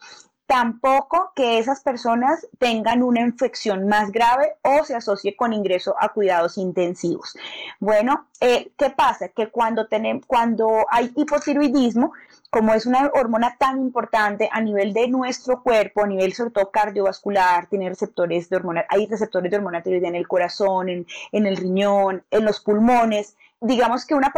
tampoco 0.51 1.31
que 1.37 1.61
esas 1.61 1.81
personas 1.81 2.45
tengan 2.59 3.05
una 3.05 3.21
infección 3.21 3.87
más 3.87 4.11
grave 4.11 4.57
o 4.63 4.85
se 4.85 4.97
asocie 4.97 5.37
con 5.37 5.53
ingreso 5.53 5.95
a 6.01 6.09
cuidados 6.09 6.59
intensivos. 6.59 7.37
Bueno, 7.79 8.27
eh, 8.41 8.73
¿qué 8.77 8.91
pasa? 8.91 9.29
Que 9.29 9.47
cuando, 9.51 9.87
tenemos, 9.87 10.27
cuando 10.27 10.87
hay 10.91 11.13
hipotiroidismo, 11.15 12.15
como 12.51 12.75
es 12.75 12.85
una 12.85 13.13
hormona 13.15 13.55
tan 13.61 13.79
importante 13.79 14.49
a 14.51 14.61
nivel 14.61 14.93
de 14.93 15.07
nuestro 15.07 15.63
cuerpo, 15.63 16.03
a 16.03 16.09
nivel 16.09 16.33
sobre 16.33 16.51
todo 16.51 16.73
cardiovascular, 16.73 17.69
tiene 17.69 17.89
receptores 17.89 18.51
de 18.51 18.57
hormona, 18.57 18.85
hay 18.89 19.07
receptores 19.07 19.53
de 19.53 19.57
hormona 19.57 19.85
tiroidea 19.85 20.09
en 20.09 20.17
el 20.17 20.27
corazón, 20.27 20.89
en, 20.89 21.07
el 21.31 21.57
riñón, 21.59 22.25
en 22.29 22.45
los 22.45 22.59
pulmones. 22.59 23.37
Digamos 23.61 24.05
que 24.05 24.17
una 24.17 24.33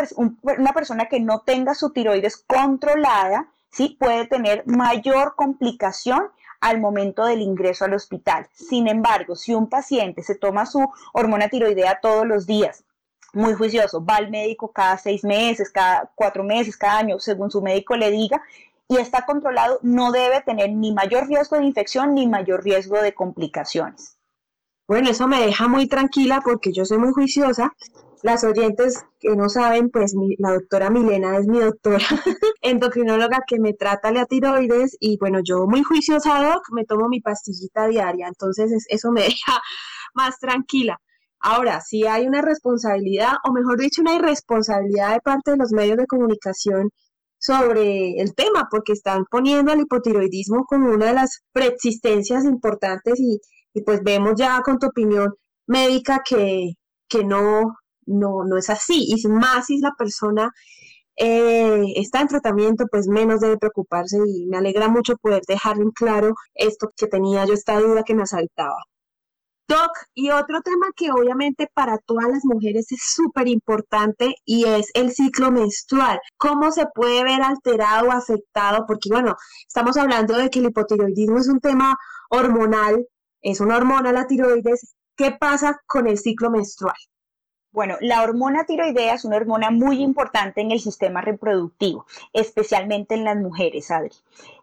persona 0.74 1.06
que 1.06 1.20
no 1.20 1.40
tenga 1.40 1.74
su 1.74 1.88
tiroides 1.88 2.36
controlada, 2.36 3.48
sí 3.72 3.96
puede 3.98 4.26
tener 4.26 4.64
mayor 4.66 5.34
complicación 5.34 6.28
al 6.60 6.80
momento 6.80 7.24
del 7.24 7.42
ingreso 7.42 7.84
al 7.84 7.94
hospital. 7.94 8.46
Sin 8.52 8.86
embargo, 8.86 9.34
si 9.34 9.52
un 9.54 9.68
paciente 9.68 10.22
se 10.22 10.36
toma 10.36 10.64
su 10.64 10.86
hormona 11.12 11.48
tiroidea 11.48 11.98
todos 12.00 12.24
los 12.26 12.46
días, 12.46 12.84
muy 13.32 13.54
juicioso, 13.54 14.04
va 14.04 14.16
al 14.16 14.30
médico 14.30 14.70
cada 14.70 14.96
seis 14.98 15.24
meses, 15.24 15.70
cada 15.70 16.10
cuatro 16.14 16.44
meses, 16.44 16.76
cada 16.76 16.98
año, 16.98 17.18
según 17.18 17.50
su 17.50 17.62
médico 17.62 17.96
le 17.96 18.10
diga, 18.10 18.42
y 18.88 18.98
está 18.98 19.24
controlado, 19.24 19.78
no 19.82 20.12
debe 20.12 20.42
tener 20.42 20.70
ni 20.70 20.92
mayor 20.92 21.26
riesgo 21.26 21.56
de 21.56 21.64
infección 21.64 22.14
ni 22.14 22.28
mayor 22.28 22.62
riesgo 22.62 23.00
de 23.00 23.14
complicaciones. 23.14 24.18
Bueno, 24.86 25.08
eso 25.08 25.26
me 25.26 25.40
deja 25.40 25.66
muy 25.66 25.88
tranquila 25.88 26.42
porque 26.44 26.72
yo 26.72 26.84
soy 26.84 26.98
muy 26.98 27.12
juiciosa 27.12 27.74
las 28.22 28.44
oyentes 28.44 29.04
que 29.20 29.34
no 29.36 29.48
saben, 29.48 29.90
pues 29.90 30.14
la 30.38 30.52
doctora 30.52 30.90
Milena 30.90 31.36
es 31.38 31.46
mi 31.46 31.58
doctora 31.58 31.98
endocrinóloga 32.62 33.40
que 33.46 33.58
me 33.58 33.74
trata 33.74 34.12
la 34.12 34.26
tiroides 34.26 34.96
y 35.00 35.18
bueno, 35.18 35.40
yo 35.44 35.66
muy 35.66 35.82
juiciosa, 35.82 36.42
doc, 36.42 36.62
me 36.72 36.84
tomo 36.84 37.08
mi 37.08 37.20
pastillita 37.20 37.86
diaria, 37.88 38.28
entonces 38.28 38.86
eso 38.88 39.10
me 39.10 39.22
deja 39.28 39.60
más 40.14 40.38
tranquila. 40.38 40.98
Ahora, 41.40 41.80
si 41.80 42.06
hay 42.06 42.26
una 42.28 42.40
responsabilidad, 42.40 43.32
o 43.44 43.52
mejor 43.52 43.78
dicho, 43.78 44.02
una 44.02 44.14
irresponsabilidad 44.14 45.14
de 45.14 45.20
parte 45.20 45.50
de 45.52 45.56
los 45.56 45.72
medios 45.72 45.96
de 45.96 46.06
comunicación 46.06 46.90
sobre 47.38 48.20
el 48.20 48.34
tema, 48.36 48.68
porque 48.70 48.92
están 48.92 49.24
poniendo 49.28 49.72
al 49.72 49.80
hipotiroidismo 49.80 50.64
como 50.66 50.92
una 50.92 51.06
de 51.06 51.14
las 51.14 51.40
preexistencias 51.52 52.44
importantes 52.44 53.18
y, 53.18 53.40
pues 53.84 54.02
vemos 54.04 54.34
ya 54.36 54.60
con 54.62 54.78
tu 54.78 54.86
opinión 54.86 55.34
médica 55.66 56.22
que, 56.24 56.74
que 57.08 57.24
no, 57.24 57.74
no, 58.06 58.44
no 58.44 58.56
es 58.58 58.70
así. 58.70 59.06
Y 59.08 59.28
más 59.28 59.66
si 59.66 59.78
la 59.80 59.92
persona 59.96 60.52
eh, 61.16 61.84
está 61.96 62.20
en 62.20 62.28
tratamiento, 62.28 62.86
pues 62.90 63.06
menos 63.08 63.40
debe 63.40 63.58
preocuparse 63.58 64.18
y 64.26 64.46
me 64.46 64.58
alegra 64.58 64.88
mucho 64.88 65.16
poder 65.16 65.42
dejar 65.46 65.78
en 65.78 65.90
claro 65.90 66.34
esto 66.54 66.90
que 66.96 67.06
tenía 67.06 67.44
yo, 67.44 67.54
esta 67.54 67.78
duda 67.80 68.02
que 68.04 68.14
me 68.14 68.22
asaltaba. 68.22 68.76
Doc, 69.68 69.90
y 70.14 70.30
otro 70.30 70.60
tema 70.60 70.88
que 70.94 71.10
obviamente 71.12 71.68
para 71.72 71.96
todas 71.98 72.28
las 72.28 72.44
mujeres 72.44 72.90
es 72.92 73.00
súper 73.14 73.48
importante 73.48 74.34
y 74.44 74.64
es 74.66 74.90
el 74.94 75.12
ciclo 75.12 75.50
menstrual. 75.50 76.20
¿Cómo 76.36 76.72
se 76.72 76.86
puede 76.94 77.24
ver 77.24 77.42
alterado 77.42 78.08
o 78.08 78.12
afectado? 78.12 78.84
Porque 78.86 79.08
bueno, 79.10 79.34
estamos 79.66 79.96
hablando 79.96 80.36
de 80.36 80.50
que 80.50 80.58
el 80.58 80.66
hipotiroidismo 80.66 81.38
es 81.38 81.48
un 81.48 81.60
tema 81.60 81.96
hormonal, 82.28 83.06
es 83.40 83.60
una 83.60 83.76
hormona 83.76 84.12
la 84.12 84.26
tiroides. 84.26 84.94
¿Qué 85.16 85.32
pasa 85.40 85.80
con 85.86 86.06
el 86.06 86.18
ciclo 86.18 86.50
menstrual? 86.50 86.96
Bueno, 87.72 87.96
la 88.02 88.22
hormona 88.22 88.64
tiroidea 88.64 89.14
es 89.14 89.24
una 89.24 89.36
hormona 89.36 89.70
muy 89.70 90.02
importante 90.02 90.60
en 90.60 90.72
el 90.72 90.80
sistema 90.80 91.22
reproductivo, 91.22 92.04
especialmente 92.34 93.14
en 93.14 93.24
las 93.24 93.38
mujeres, 93.38 93.90
Adri. 93.90 94.14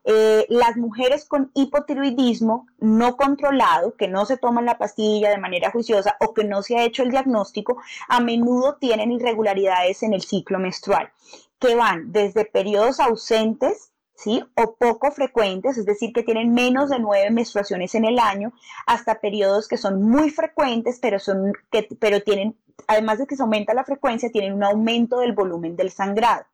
Eh, 0.03 0.45
las 0.47 0.77
mujeres 0.77 1.25
con 1.25 1.49
hipotiroidismo 1.55 2.67
no 2.77 3.17
controlado, 3.17 3.95
que 3.95 4.07
no 4.07 4.27
se 4.27 4.37
toman 4.37 4.65
la 4.65 4.77
pastilla 4.77 5.31
de 5.31 5.39
manera 5.39 5.71
juiciosa 5.71 6.17
o 6.19 6.35
que 6.35 6.43
no 6.43 6.61
se 6.61 6.77
ha 6.77 6.83
hecho 6.83 7.01
el 7.01 7.09
diagnóstico, 7.09 7.81
a 8.07 8.19
menudo 8.19 8.75
tienen 8.75 9.11
irregularidades 9.11 10.03
en 10.03 10.13
el 10.13 10.21
ciclo 10.21 10.59
menstrual, 10.59 11.09
que 11.57 11.73
van 11.73 12.11
desde 12.11 12.45
periodos 12.45 12.99
ausentes, 12.99 13.91
¿sí? 14.19 14.43
O 14.55 14.75
poco 14.75 15.11
frecuentes, 15.11 15.77
es 15.77 15.85
decir, 15.85 16.11
que 16.11 16.23
tienen 16.23 16.53
menos 16.53 16.89
de 16.89 16.99
nueve 16.99 17.31
menstruaciones 17.31 17.95
en 17.95 18.03
el 18.03 18.19
año, 18.19 18.51
hasta 18.85 19.21
periodos 19.21 19.67
que 19.67 19.77
son 19.77 20.03
muy 20.03 20.29
frecuentes, 20.29 20.99
pero, 21.01 21.19
son, 21.19 21.53
que, 21.71 21.87
pero 21.99 22.21
tienen 22.21 22.55
además 22.87 23.19
de 23.19 23.27
que 23.27 23.35
se 23.35 23.43
aumenta 23.43 23.73
la 23.73 23.83
frecuencia, 23.83 24.31
tienen 24.31 24.53
un 24.53 24.63
aumento 24.63 25.19
del 25.19 25.33
volumen 25.33 25.75
del 25.75 25.91
sangrado. 25.91 26.45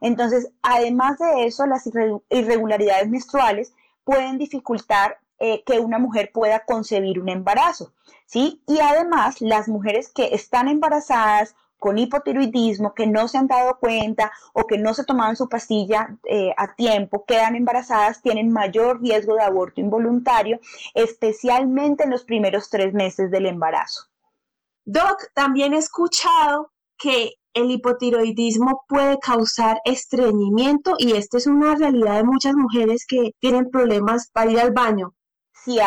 Entonces, 0.00 0.50
además 0.62 1.18
de 1.18 1.46
eso, 1.46 1.66
las 1.66 1.88
irregularidades 2.30 3.08
menstruales 3.08 3.74
pueden 4.04 4.38
dificultar 4.38 5.18
eh, 5.38 5.62
que 5.64 5.78
una 5.80 5.98
mujer 5.98 6.30
pueda 6.32 6.64
concebir 6.64 7.20
un 7.20 7.28
embarazo, 7.28 7.92
¿sí? 8.26 8.62
Y 8.66 8.80
además, 8.80 9.40
las 9.40 9.68
mujeres 9.68 10.08
que 10.08 10.34
están 10.34 10.68
embarazadas 10.68 11.54
con 11.84 11.98
hipotiroidismo, 11.98 12.94
que 12.94 13.06
no 13.06 13.28
se 13.28 13.36
han 13.36 13.46
dado 13.46 13.78
cuenta 13.78 14.32
o 14.54 14.66
que 14.66 14.78
no 14.78 14.94
se 14.94 15.04
tomaban 15.04 15.36
su 15.36 15.50
pastilla 15.50 16.16
eh, 16.24 16.54
a 16.56 16.74
tiempo, 16.74 17.26
quedan 17.26 17.56
embarazadas, 17.56 18.22
tienen 18.22 18.50
mayor 18.50 19.02
riesgo 19.02 19.34
de 19.34 19.42
aborto 19.42 19.82
involuntario, 19.82 20.60
especialmente 20.94 22.04
en 22.04 22.10
los 22.10 22.24
primeros 22.24 22.70
tres 22.70 22.94
meses 22.94 23.30
del 23.30 23.44
embarazo. 23.44 24.04
Doc, 24.86 25.30
también 25.34 25.74
he 25.74 25.76
escuchado 25.76 26.72
que 26.96 27.34
el 27.52 27.70
hipotiroidismo 27.70 28.86
puede 28.88 29.18
causar 29.18 29.76
estreñimiento 29.84 30.94
y 30.96 31.12
esta 31.12 31.36
es 31.36 31.46
una 31.46 31.74
realidad 31.74 32.16
de 32.16 32.24
muchas 32.24 32.54
mujeres 32.54 33.04
que 33.06 33.32
tienen 33.40 33.70
problemas 33.70 34.30
para 34.30 34.50
ir 34.50 34.58
al 34.58 34.72
baño. 34.72 35.12
Sí, 35.52 35.78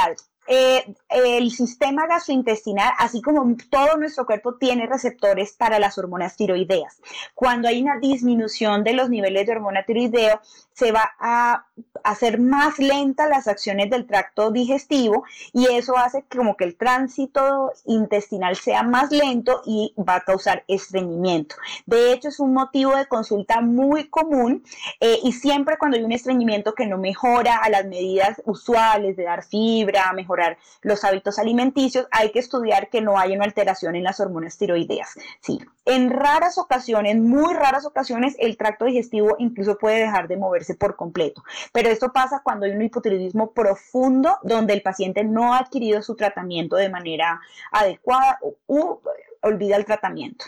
eh, 0.47 0.93
el 1.09 1.51
sistema 1.51 2.07
gastrointestinal, 2.07 2.93
así 2.97 3.21
como 3.21 3.55
todo 3.69 3.97
nuestro 3.97 4.25
cuerpo, 4.25 4.55
tiene 4.55 4.87
receptores 4.87 5.53
para 5.53 5.79
las 5.79 5.97
hormonas 5.97 6.35
tiroideas. 6.35 7.01
Cuando 7.35 7.67
hay 7.67 7.81
una 7.81 7.99
disminución 7.99 8.83
de 8.83 8.93
los 8.93 9.09
niveles 9.09 9.45
de 9.45 9.53
hormona 9.53 9.83
tiroideo, 9.83 10.39
se 10.73 10.91
va 10.91 11.11
a 11.19 11.65
hacer 12.03 12.39
más 12.39 12.77
lenta 12.77 13.27
las 13.27 13.47
acciones 13.47 13.89
del 13.89 14.05
tracto 14.05 14.51
digestivo 14.51 15.23
y 15.51 15.65
eso 15.73 15.97
hace 15.97 16.23
como 16.23 16.55
que 16.55 16.65
el 16.65 16.77
tránsito 16.77 17.71
intestinal 17.85 18.55
sea 18.55 18.83
más 18.83 19.11
lento 19.11 19.61
y 19.65 19.93
va 19.97 20.17
a 20.17 20.21
causar 20.21 20.63
estreñimiento. 20.67 21.55
De 21.87 22.13
hecho, 22.13 22.29
es 22.29 22.39
un 22.39 22.53
motivo 22.53 22.95
de 22.95 23.07
consulta 23.07 23.59
muy 23.61 24.07
común 24.07 24.63
eh, 24.99 25.17
y 25.23 25.33
siempre 25.33 25.77
cuando 25.77 25.97
hay 25.97 26.03
un 26.03 26.11
estreñimiento 26.11 26.73
que 26.73 26.85
no 26.85 26.99
mejora 26.99 27.57
a 27.57 27.69
las 27.69 27.85
medidas 27.85 28.41
usuales 28.45 29.17
de 29.17 29.23
dar 29.23 29.43
fibra, 29.43 30.13
mejorar 30.13 30.36
los 30.81 31.03
hábitos 31.03 31.39
alimenticios, 31.39 32.07
hay 32.11 32.31
que 32.31 32.39
estudiar 32.39 32.89
que 32.89 33.01
no 33.01 33.17
haya 33.17 33.35
una 33.35 33.45
alteración 33.45 33.95
en 33.95 34.03
las 34.03 34.19
hormonas 34.19 34.57
tiroideas. 34.57 35.15
Sí, 35.41 35.59
en 35.85 36.09
raras 36.09 36.57
ocasiones, 36.57 37.17
muy 37.17 37.53
raras 37.53 37.85
ocasiones, 37.85 38.35
el 38.39 38.57
tracto 38.57 38.85
digestivo 38.85 39.35
incluso 39.39 39.77
puede 39.77 39.99
dejar 40.01 40.27
de 40.27 40.37
moverse 40.37 40.75
por 40.75 40.95
completo. 40.95 41.43
Pero 41.73 41.89
esto 41.89 42.11
pasa 42.11 42.41
cuando 42.43 42.65
hay 42.65 42.73
un 42.73 42.81
hipotiroidismo 42.81 43.51
profundo 43.51 44.37
donde 44.43 44.73
el 44.73 44.81
paciente 44.81 45.23
no 45.23 45.53
ha 45.53 45.59
adquirido 45.59 46.01
su 46.01 46.15
tratamiento 46.15 46.75
de 46.75 46.89
manera 46.89 47.41
adecuada 47.71 48.39
o 48.67 49.01
olvida 49.41 49.75
el 49.75 49.85
tratamiento. 49.85 50.45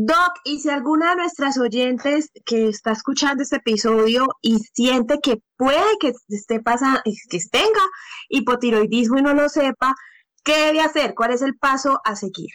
Doc, 0.00 0.34
y 0.44 0.60
si 0.60 0.70
alguna 0.70 1.10
de 1.10 1.16
nuestras 1.16 1.58
oyentes 1.58 2.30
que 2.46 2.68
está 2.68 2.92
escuchando 2.92 3.42
este 3.42 3.56
episodio 3.56 4.28
y 4.40 4.60
siente 4.60 5.18
que 5.20 5.42
puede 5.56 5.98
que 5.98 6.12
esté 6.28 6.60
pasando, 6.60 7.00
que 7.02 7.40
tenga 7.50 7.80
hipotiroidismo 8.28 9.18
y 9.18 9.22
no 9.22 9.34
lo 9.34 9.48
sepa, 9.48 9.96
¿qué 10.44 10.66
debe 10.66 10.82
hacer? 10.82 11.16
¿Cuál 11.16 11.32
es 11.32 11.42
el 11.42 11.58
paso 11.58 12.00
a 12.04 12.14
seguir? 12.14 12.50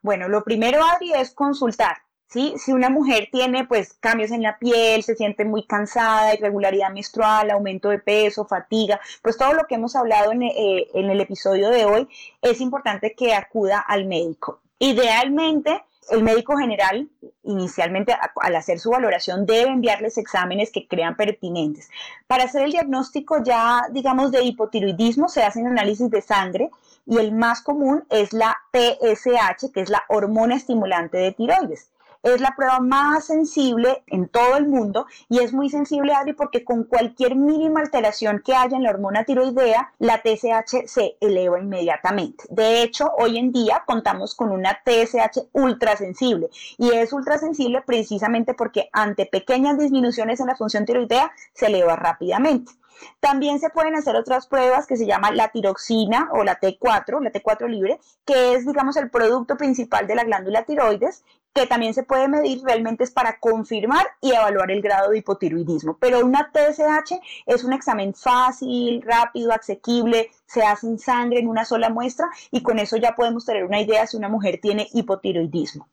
Bueno, 0.00 0.30
lo 0.30 0.42
primero, 0.42 0.82
Adri, 0.82 1.12
es 1.12 1.34
consultar. 1.34 1.98
¿sí? 2.30 2.54
Si 2.56 2.72
una 2.72 2.88
mujer 2.88 3.28
tiene 3.30 3.66
pues 3.66 3.92
cambios 3.92 4.30
en 4.30 4.40
la 4.40 4.58
piel, 4.58 5.02
se 5.02 5.14
siente 5.14 5.44
muy 5.44 5.66
cansada, 5.66 6.32
irregularidad 6.32 6.94
menstrual, 6.94 7.50
aumento 7.50 7.90
de 7.90 7.98
peso, 7.98 8.46
fatiga, 8.46 8.98
pues 9.20 9.36
todo 9.36 9.52
lo 9.52 9.66
que 9.68 9.74
hemos 9.74 9.94
hablado 9.96 10.32
en, 10.32 10.44
eh, 10.44 10.88
en 10.94 11.10
el 11.10 11.20
episodio 11.20 11.68
de 11.68 11.84
hoy, 11.84 12.08
es 12.40 12.62
importante 12.62 13.14
que 13.14 13.34
acuda 13.34 13.80
al 13.80 14.06
médico. 14.06 14.62
Idealmente, 14.78 15.84
el 16.10 16.22
médico 16.22 16.56
general, 16.56 17.08
inicialmente 17.44 18.14
al 18.36 18.56
hacer 18.56 18.78
su 18.78 18.90
valoración, 18.90 19.46
debe 19.46 19.70
enviarles 19.70 20.18
exámenes 20.18 20.70
que 20.70 20.86
crean 20.86 21.16
pertinentes. 21.16 21.88
Para 22.26 22.44
hacer 22.44 22.62
el 22.62 22.72
diagnóstico 22.72 23.42
ya, 23.42 23.82
digamos, 23.90 24.32
de 24.32 24.42
hipotiroidismo, 24.42 25.28
se 25.28 25.42
hacen 25.42 25.66
análisis 25.66 26.10
de 26.10 26.20
sangre 26.20 26.70
y 27.06 27.18
el 27.18 27.32
más 27.32 27.62
común 27.62 28.04
es 28.10 28.32
la 28.32 28.56
TSH, 28.72 29.72
que 29.72 29.80
es 29.80 29.90
la 29.90 30.02
hormona 30.08 30.56
estimulante 30.56 31.18
de 31.18 31.32
tiroides 31.32 31.92
es 32.22 32.40
la 32.40 32.54
prueba 32.56 32.80
más 32.80 33.26
sensible 33.26 34.02
en 34.06 34.28
todo 34.28 34.56
el 34.56 34.66
mundo 34.66 35.06
y 35.28 35.40
es 35.40 35.52
muy 35.52 35.68
sensible, 35.68 36.14
Adri, 36.14 36.32
porque 36.32 36.64
con 36.64 36.84
cualquier 36.84 37.36
mínima 37.36 37.80
alteración 37.80 38.42
que 38.44 38.54
haya 38.54 38.76
en 38.76 38.84
la 38.84 38.90
hormona 38.90 39.24
tiroidea, 39.24 39.92
la 39.98 40.22
TSH 40.22 40.86
se 40.86 41.16
eleva 41.20 41.60
inmediatamente. 41.60 42.44
De 42.50 42.82
hecho, 42.82 43.12
hoy 43.18 43.38
en 43.38 43.52
día 43.52 43.82
contamos 43.86 44.34
con 44.34 44.50
una 44.50 44.80
TSH 44.84 45.48
ultrasensible 45.52 46.48
y 46.78 46.90
es 46.90 47.12
ultrasensible 47.12 47.82
precisamente 47.82 48.54
porque 48.54 48.88
ante 48.92 49.26
pequeñas 49.26 49.78
disminuciones 49.78 50.40
en 50.40 50.46
la 50.46 50.56
función 50.56 50.84
tiroidea 50.84 51.32
se 51.54 51.66
eleva 51.66 51.96
rápidamente. 51.96 52.72
También 53.20 53.60
se 53.60 53.70
pueden 53.70 53.94
hacer 53.94 54.16
otras 54.16 54.46
pruebas 54.46 54.86
que 54.86 54.96
se 54.96 55.06
llama 55.06 55.30
la 55.30 55.48
tiroxina 55.48 56.28
o 56.32 56.44
la 56.44 56.58
T4, 56.60 57.22
la 57.22 57.32
T4 57.32 57.68
libre, 57.68 57.98
que 58.24 58.54
es, 58.54 58.66
digamos, 58.66 58.96
el 58.96 59.10
producto 59.10 59.56
principal 59.56 60.06
de 60.06 60.14
la 60.14 60.24
glándula 60.24 60.64
tiroides 60.64 61.24
que 61.54 61.66
también 61.66 61.92
se 61.92 62.02
puede 62.02 62.28
medir, 62.28 62.62
realmente 62.64 63.04
es 63.04 63.10
para 63.10 63.38
confirmar 63.38 64.06
y 64.20 64.32
evaluar 64.32 64.70
el 64.70 64.80
grado 64.80 65.10
de 65.10 65.18
hipotiroidismo. 65.18 65.98
Pero 65.98 66.24
una 66.24 66.50
TSH 66.50 67.20
es 67.46 67.64
un 67.64 67.72
examen 67.72 68.14
fácil, 68.14 69.02
rápido, 69.02 69.52
asequible, 69.52 70.30
se 70.46 70.62
hace 70.62 70.86
en 70.86 70.98
sangre 70.98 71.40
en 71.40 71.48
una 71.48 71.64
sola 71.64 71.90
muestra 71.90 72.30
y 72.50 72.62
con 72.62 72.78
eso 72.78 72.96
ya 72.96 73.14
podemos 73.14 73.44
tener 73.44 73.64
una 73.64 73.80
idea 73.80 74.06
si 74.06 74.16
una 74.16 74.28
mujer 74.28 74.60
tiene 74.62 74.88
hipotiroidismo. 74.92 75.88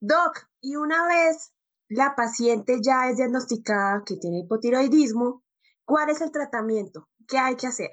Doc, 0.00 0.48
y 0.60 0.76
una 0.76 1.06
vez 1.06 1.52
la 1.88 2.14
paciente 2.14 2.80
ya 2.82 3.08
es 3.08 3.16
diagnosticada 3.16 4.02
que 4.04 4.16
tiene 4.16 4.40
hipotiroidismo, 4.40 5.42
¿cuál 5.84 6.10
es 6.10 6.20
el 6.20 6.32
tratamiento? 6.32 7.08
¿Qué 7.28 7.38
hay 7.38 7.56
que 7.56 7.66
hacer? 7.66 7.90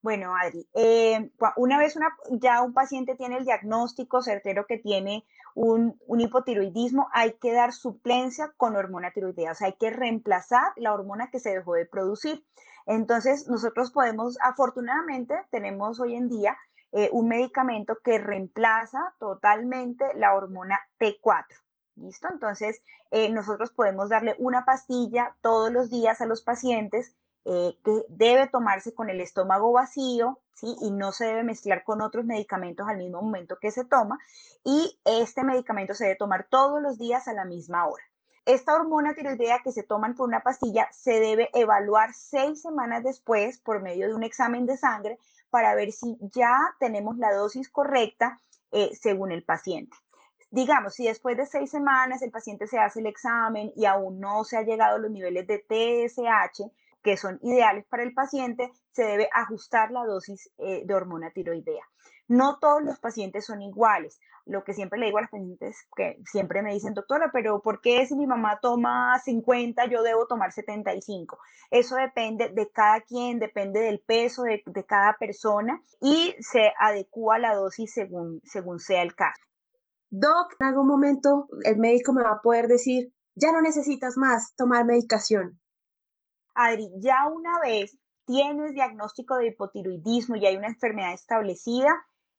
Bueno, 0.00 0.34
Adri, 0.36 0.68
eh, 0.74 1.32
una 1.56 1.78
vez 1.78 1.98
ya 2.30 2.62
un 2.62 2.72
paciente 2.72 3.16
tiene 3.16 3.38
el 3.38 3.44
diagnóstico 3.44 4.22
certero 4.22 4.64
que 4.66 4.78
tiene 4.78 5.24
un, 5.54 5.98
hipotiroidismo, 6.08 7.08
hay 7.12 7.32
que 7.40 7.52
dar 7.52 7.72
suplencia 7.72 8.52
con 8.56 8.76
hormona 8.76 9.10
tiroidea, 9.10 9.52
o 9.52 9.54
sea, 9.54 9.66
hay 9.66 9.76
que 9.76 9.90
reemplazar 9.90 10.72
la 10.76 10.94
hormona 10.94 11.30
que 11.30 11.40
se 11.40 11.50
dejó 11.50 11.74
de 11.74 11.86
producir. 11.86 12.44
Entonces, 12.86 13.48
nosotros 13.48 13.90
podemos, 13.90 14.38
afortunadamente, 14.40 15.34
tenemos 15.50 15.98
hoy 15.98 16.14
en 16.14 16.28
día 16.28 16.56
eh, 16.92 17.10
un 17.12 17.28
medicamento 17.28 17.98
que 18.02 18.18
reemplaza 18.18 19.14
totalmente 19.18 20.04
la 20.14 20.34
hormona 20.34 20.78
T4. 21.00 21.44
¿Listo? 22.00 22.28
Entonces, 22.30 22.80
eh, 23.10 23.28
nosotros 23.30 23.70
podemos 23.70 24.08
darle 24.08 24.36
una 24.38 24.64
pastilla 24.64 25.36
todos 25.40 25.72
los 25.72 25.90
días 25.90 26.20
a 26.20 26.26
los 26.26 26.42
pacientes 26.42 27.14
eh, 27.44 27.76
que 27.84 28.04
debe 28.08 28.46
tomarse 28.46 28.94
con 28.94 29.10
el 29.10 29.20
estómago 29.20 29.72
vacío, 29.72 30.38
¿sí? 30.54 30.76
Y 30.82 30.90
no 30.90 31.12
se 31.12 31.26
debe 31.26 31.44
mezclar 31.44 31.82
con 31.82 32.02
otros 32.02 32.24
medicamentos 32.24 32.86
al 32.88 32.98
mismo 32.98 33.22
momento 33.22 33.58
que 33.60 33.70
se 33.70 33.84
toma. 33.84 34.18
Y 34.64 35.00
este 35.04 35.44
medicamento 35.44 35.94
se 35.94 36.04
debe 36.04 36.16
tomar 36.16 36.46
todos 36.48 36.80
los 36.82 36.98
días 36.98 37.26
a 37.26 37.32
la 37.32 37.44
misma 37.44 37.86
hora. 37.86 38.04
Esta 38.44 38.74
hormona 38.74 39.14
tiroidea 39.14 39.60
que 39.62 39.72
se 39.72 39.82
toman 39.82 40.14
por 40.14 40.28
una 40.28 40.42
pastilla 40.42 40.88
se 40.92 41.20
debe 41.20 41.50
evaluar 41.52 42.14
seis 42.14 42.62
semanas 42.62 43.04
después 43.04 43.58
por 43.58 43.82
medio 43.82 44.08
de 44.08 44.14
un 44.14 44.22
examen 44.22 44.66
de 44.66 44.76
sangre 44.76 45.18
para 45.50 45.74
ver 45.74 45.92
si 45.92 46.16
ya 46.32 46.56
tenemos 46.78 47.18
la 47.18 47.34
dosis 47.34 47.68
correcta 47.68 48.40
eh, 48.70 48.90
según 48.94 49.32
el 49.32 49.44
paciente. 49.44 49.96
Digamos, 50.50 50.94
si 50.94 51.06
después 51.06 51.36
de 51.36 51.46
seis 51.46 51.70
semanas 51.70 52.22
el 52.22 52.30
paciente 52.30 52.66
se 52.66 52.78
hace 52.78 53.00
el 53.00 53.06
examen 53.06 53.70
y 53.76 53.84
aún 53.84 54.18
no 54.18 54.44
se 54.44 54.56
ha 54.56 54.62
llegado 54.62 54.96
a 54.96 54.98
los 54.98 55.10
niveles 55.10 55.46
de 55.46 55.58
TSH, 55.58 56.70
que 57.02 57.16
son 57.16 57.38
ideales 57.42 57.84
para 57.86 58.02
el 58.02 58.14
paciente, 58.14 58.72
se 58.92 59.04
debe 59.04 59.28
ajustar 59.32 59.90
la 59.90 60.04
dosis 60.04 60.50
eh, 60.58 60.82
de 60.84 60.94
hormona 60.94 61.30
tiroidea. 61.30 61.84
No 62.28 62.58
todos 62.58 62.82
los 62.82 62.98
pacientes 62.98 63.46
son 63.46 63.62
iguales. 63.62 64.20
Lo 64.44 64.64
que 64.64 64.72
siempre 64.72 64.98
le 64.98 65.06
digo 65.06 65.18
a 65.18 65.22
los 65.22 65.30
pacientes 65.30 65.86
que 65.94 66.18
siempre 66.24 66.62
me 66.62 66.72
dicen, 66.72 66.94
doctora, 66.94 67.30
pero 67.32 67.60
¿por 67.60 67.80
qué 67.80 68.06
si 68.06 68.14
mi 68.14 68.26
mamá 68.26 68.58
toma 68.60 69.18
50, 69.18 69.86
yo 69.86 70.02
debo 70.02 70.26
tomar 70.26 70.52
75? 70.52 71.38
Eso 71.70 71.96
depende 71.96 72.48
de 72.48 72.70
cada 72.70 73.02
quien, 73.02 73.38
depende 73.38 73.80
del 73.80 74.00
peso 74.00 74.42
de, 74.42 74.62
cada 74.86 75.16
persona 75.18 75.82
y 76.00 76.34
se 76.40 76.72
adecua 76.78 77.38
la 77.38 77.54
dosis 77.54 77.92
según, 77.92 78.40
según 78.44 78.78
sea 78.78 79.02
el 79.02 79.14
caso. 79.14 79.47
Doc, 80.10 80.54
en 80.58 80.66
algún 80.66 80.86
momento 80.86 81.48
el 81.64 81.78
médico 81.78 82.12
me 82.12 82.22
va 82.22 82.32
a 82.32 82.42
poder 82.42 82.66
decir, 82.66 83.12
ya 83.34 83.52
no 83.52 83.60
necesitas 83.60 84.16
más 84.16 84.54
tomar 84.56 84.84
medicación. 84.84 85.60
Adri, 86.54 86.90
ya 86.98 87.28
una 87.28 87.60
vez 87.60 87.96
tienes 88.26 88.74
diagnóstico 88.74 89.36
de 89.36 89.48
hipotiroidismo 89.48 90.36
y 90.36 90.46
hay 90.46 90.56
una 90.56 90.68
enfermedad 90.68 91.12
establecida, 91.12 91.94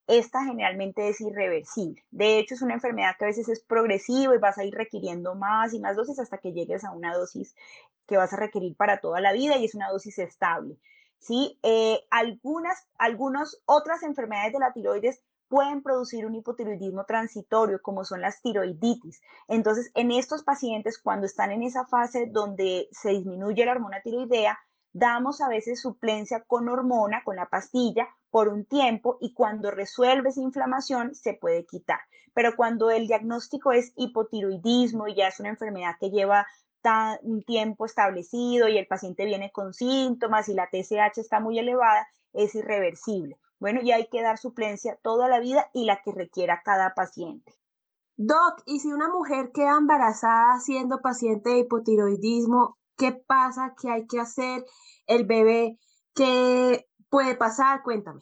esta 0.08 0.44
generalmente 0.44 1.08
es 1.08 1.22
irreversible. 1.22 2.04
De 2.10 2.40
hecho, 2.40 2.56
es 2.56 2.64
una 2.64 2.74
enfermedad 2.74 3.16
que 3.18 3.26
a 3.26 3.28
veces 3.28 3.48
es 3.48 3.64
progresiva 3.64 4.36
y 4.36 4.40
vas 4.40 4.58
a 4.58 4.64
ir 4.64 4.74
requiriendo 4.74 5.36
más 5.36 5.74
y 5.74 5.80
más 5.80 5.96
dosis 5.96 6.20
hasta 6.20 6.40
que 6.40 6.52
llegues 6.52 6.84
a 6.84 6.92
una 6.92 7.14
dosis 7.14 7.56
que 8.08 8.18
vas 8.18 8.34
a 8.34 8.38
requerir 8.38 8.76
para 8.76 9.00
toda 9.00 9.22
la 9.22 9.34
vida 9.34 9.58
y 9.58 9.66
es 9.66 9.76
una 9.76 9.90
dosis 9.90 10.18
estable. 10.18 10.80
¿sí? 11.20 11.60
Eh, 11.64 12.00
algunas, 12.10 12.88
algunas 12.98 13.62
otras 13.66 14.02
enfermedades 14.04 14.54
de 14.54 14.60
la 14.60 14.74
tiroides 14.74 15.22
pueden 15.50 15.82
producir 15.82 16.26
un 16.26 16.36
hipotiroidismo 16.36 17.06
transitorio, 17.06 17.82
como 17.82 18.06
son 18.06 18.22
las 18.22 18.42
tiroiditis. 18.42 19.22
Entonces, 19.48 19.92
en 19.96 20.12
estos 20.12 20.44
pacientes, 20.44 21.00
cuando 21.00 21.26
están 21.26 21.52
en 21.52 21.64
esa 21.64 21.86
fase 21.86 22.28
donde 22.32 22.88
se 22.92 23.10
disminuye 23.10 23.66
la 23.66 23.72
hormona 23.74 24.02
tiroidea, 24.02 24.58
damos 24.94 25.42
a 25.42 25.50
veces 25.50 25.82
suplencia 25.82 26.44
con 26.46 26.70
hormona, 26.70 27.24
con 27.24 27.36
la 27.36 27.48
pastilla, 27.48 28.08
por 28.30 28.48
un 28.48 28.66
tiempo 28.66 29.18
y 29.20 29.34
cuando 29.34 29.72
resuelve 29.72 30.30
esa 30.30 30.42
inflamación 30.42 31.16
se 31.16 31.34
puede 31.34 31.66
quitar. 31.66 32.00
Pero 32.34 32.56
cuando 32.56 32.92
el 32.92 33.08
diagnóstico 33.08 33.72
es 33.72 33.92
hipotiroidismo 33.96 35.08
y 35.08 35.16
ya 35.16 35.28
es 35.28 35.40
una 35.40 35.50
enfermedad 35.50 35.96
que 36.00 36.12
lleva 36.12 36.46
un 37.24 37.44
tiempo 37.44 37.86
establecido 37.86 38.70
y 38.70 38.78
el 38.78 38.88
paciente 38.88 39.26
viene 39.26 39.52
con 39.52 39.74
síntomas 39.74 40.48
y 40.48 40.54
la 40.54 40.70
TSH 40.72 41.18
está 41.18 41.40
muy 41.40 41.60
elevada, 41.60 42.08
es 42.34 42.56
irreversible. 42.56 43.38
Bueno, 43.60 43.82
y 43.82 43.92
hay 43.92 44.08
que 44.08 44.22
dar 44.22 44.38
suplencia 44.38 44.98
toda 45.02 45.28
la 45.28 45.40
vida 45.40 45.70
y 45.74 45.86
la 45.86 46.02
que 46.02 46.12
requiera 46.12 46.62
cada 46.64 46.94
paciente. 46.94 47.54
Doc, 48.16 48.64
¿y 48.66 48.80
si 48.80 48.92
una 48.92 49.10
mujer 49.10 49.52
queda 49.54 49.78
embarazada 49.78 50.60
siendo 50.60 51.00
paciente 51.00 51.52
de 51.52 51.60
hipotiroidismo, 51.60 52.78
qué 52.98 53.14
pasa? 53.14 53.76
¿Qué 53.82 53.90
hay 53.90 54.08
que 54.08 54.20
hacer? 54.20 54.66
¿El 55.08 55.26
bebé 55.26 55.80
qué 56.14 56.88
puede 57.10 57.36
pasar? 57.36 57.82
Cuéntame. 57.84 58.22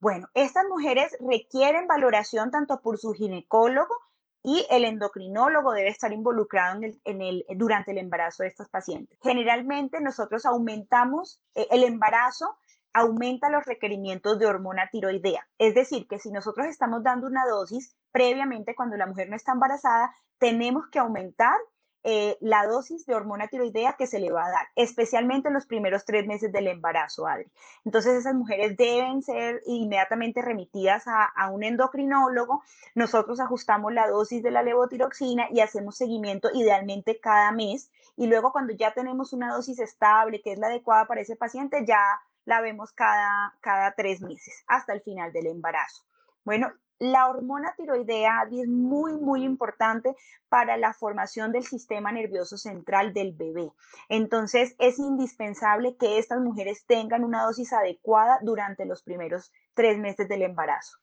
Bueno, 0.00 0.28
estas 0.34 0.64
mujeres 0.68 1.16
requieren 1.20 1.86
valoración 1.86 2.50
tanto 2.50 2.80
por 2.80 2.98
su 2.98 3.12
ginecólogo 3.12 3.94
y 4.42 4.64
el 4.70 4.84
endocrinólogo 4.84 5.72
debe 5.72 5.88
estar 5.88 6.12
involucrado 6.12 6.80
en 6.82 7.22
el, 7.22 7.44
durante 7.56 7.90
el 7.90 7.98
embarazo 7.98 8.44
de 8.44 8.50
estas 8.50 8.68
pacientes. 8.68 9.18
Generalmente 9.20 10.00
nosotros 10.00 10.46
aumentamos 10.46 11.42
eh, 11.54 11.66
el 11.70 11.82
embarazo 11.82 12.56
aumenta 12.96 13.50
los 13.50 13.66
requerimientos 13.66 14.38
de 14.38 14.46
hormona 14.46 14.88
tiroidea. 14.90 15.46
Es 15.58 15.74
decir, 15.74 16.08
que 16.08 16.18
si 16.18 16.30
nosotros 16.30 16.66
estamos 16.66 17.02
dando 17.02 17.26
una 17.26 17.44
dosis 17.44 17.94
previamente 18.10 18.74
cuando 18.74 18.96
la 18.96 19.06
mujer 19.06 19.28
no 19.28 19.36
está 19.36 19.52
embarazada, 19.52 20.14
tenemos 20.38 20.88
que 20.88 20.98
aumentar 20.98 21.58
eh, 22.04 22.38
la 22.40 22.66
dosis 22.66 23.04
de 23.04 23.14
hormona 23.14 23.48
tiroidea 23.48 23.96
que 23.98 24.06
se 24.06 24.18
le 24.18 24.32
va 24.32 24.46
a 24.46 24.50
dar, 24.50 24.66
especialmente 24.76 25.48
en 25.48 25.54
los 25.54 25.66
primeros 25.66 26.06
tres 26.06 26.26
meses 26.26 26.50
del 26.52 26.68
embarazo, 26.68 27.26
Adri. 27.26 27.50
Entonces 27.84 28.14
esas 28.14 28.32
mujeres 28.32 28.78
deben 28.78 29.22
ser 29.22 29.60
inmediatamente 29.66 30.40
remitidas 30.40 31.04
a, 31.06 31.50
un 31.50 31.64
endocrinólogo. 31.64 32.62
Nosotros 32.94 33.40
ajustamos 33.40 33.92
la 33.92 34.08
dosis 34.08 34.42
de 34.42 34.52
la 34.52 34.62
levotiroxina 34.62 35.48
y 35.50 35.60
hacemos 35.60 35.98
seguimiento 35.98 36.48
idealmente 36.54 37.20
cada 37.20 37.52
mes. 37.52 37.90
Y 38.16 38.26
luego 38.26 38.52
cuando 38.52 38.72
ya 38.72 38.94
tenemos 38.94 39.34
una 39.34 39.52
dosis 39.52 39.80
estable, 39.80 40.40
que 40.40 40.52
es 40.52 40.58
la 40.58 40.68
adecuada 40.68 41.06
para 41.06 41.20
ese 41.20 41.36
paciente, 41.36 41.84
ya 41.84 42.00
la 42.46 42.62
vemos 42.62 42.92
cada, 42.92 43.54
cada 43.60 43.92
tres 43.92 44.22
meses 44.22 44.64
hasta 44.66 44.94
el 44.94 45.02
final 45.02 45.32
del 45.32 45.48
embarazo. 45.48 46.04
Bueno, 46.44 46.72
la 46.98 47.28
hormona 47.28 47.74
tiroidea 47.76 48.48
es 48.50 48.68
muy, 48.68 49.12
muy 49.12 49.44
importante 49.44 50.14
para 50.48 50.78
la 50.78 50.94
formación 50.94 51.52
del 51.52 51.64
sistema 51.64 52.10
nervioso 52.10 52.56
central 52.56 53.12
del 53.12 53.32
bebé. 53.32 53.70
Entonces, 54.08 54.74
es 54.78 54.98
indispensable 54.98 55.96
que 55.96 56.18
estas 56.18 56.40
mujeres 56.40 56.84
tengan 56.86 57.24
una 57.24 57.44
dosis 57.44 57.72
adecuada 57.74 58.38
durante 58.42 58.86
los 58.86 59.02
primeros 59.02 59.52
tres 59.74 59.98
meses 59.98 60.28
del 60.28 60.42
embarazo. 60.42 60.96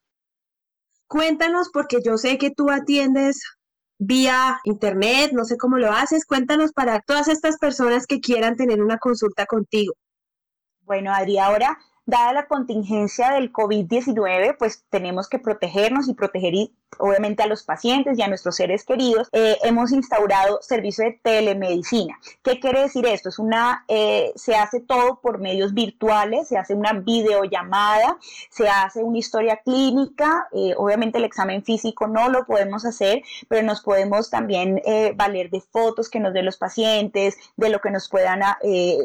Cuéntanos, 1.07 1.69
porque 1.71 1.97
yo 2.03 2.17
sé 2.17 2.39
que 2.39 2.49
tú 2.49 2.71
atiendes 2.71 3.43
vía 3.99 4.59
internet, 4.63 5.31
no 5.33 5.45
sé 5.45 5.57
cómo 5.57 5.77
lo 5.77 5.91
haces. 5.91 6.25
Cuéntanos 6.25 6.71
para 6.73 7.01
todas 7.01 7.27
estas 7.27 7.57
personas 7.57 8.07
que 8.07 8.19
quieran 8.19 8.55
tener 8.55 8.81
una 8.81 8.97
consulta 8.97 9.45
contigo. 9.45 9.93
Bueno, 10.85 11.13
Adri, 11.13 11.37
ahora, 11.37 11.77
dada 12.05 12.33
la 12.33 12.47
contingencia 12.47 13.31
del 13.31 13.51
COVID-19, 13.51 14.57
pues 14.57 14.83
tenemos 14.89 15.29
que 15.29 15.39
protegernos 15.39 16.07
y 16.07 16.13
proteger 16.13 16.53
obviamente 16.99 17.43
a 17.43 17.47
los 17.47 17.63
pacientes 17.63 18.17
y 18.17 18.21
a 18.21 18.27
nuestros 18.27 18.55
seres 18.55 18.85
queridos, 18.85 19.27
eh, 19.31 19.57
hemos 19.63 19.91
instaurado 19.91 20.59
servicio 20.61 21.05
de 21.05 21.19
telemedicina. 21.21 22.19
¿Qué 22.43 22.59
quiere 22.59 22.81
decir 22.81 23.05
esto? 23.05 23.29
Es 23.29 23.39
una, 23.39 23.85
eh, 23.87 24.31
se 24.35 24.55
hace 24.55 24.79
todo 24.79 25.19
por 25.21 25.39
medios 25.39 25.73
virtuales, 25.73 26.47
se 26.47 26.57
hace 26.57 26.73
una 26.73 26.93
videollamada, 26.93 28.17
se 28.49 28.67
hace 28.67 29.03
una 29.03 29.17
historia 29.17 29.57
clínica, 29.63 30.47
eh, 30.51 30.73
obviamente 30.77 31.17
el 31.17 31.23
examen 31.25 31.63
físico 31.63 32.07
no 32.07 32.29
lo 32.29 32.45
podemos 32.45 32.85
hacer, 32.85 33.23
pero 33.47 33.65
nos 33.65 33.81
podemos 33.81 34.29
también 34.29 34.81
valer 35.15 35.49
de 35.49 35.61
fotos 35.61 36.09
que 36.09 36.19
nos 36.19 36.33
den 36.33 36.45
los 36.45 36.57
pacientes, 36.57 37.37
de 37.57 37.69
lo 37.69 37.79
que 37.79 37.91
nos 37.91 38.09
puedan 38.09 38.41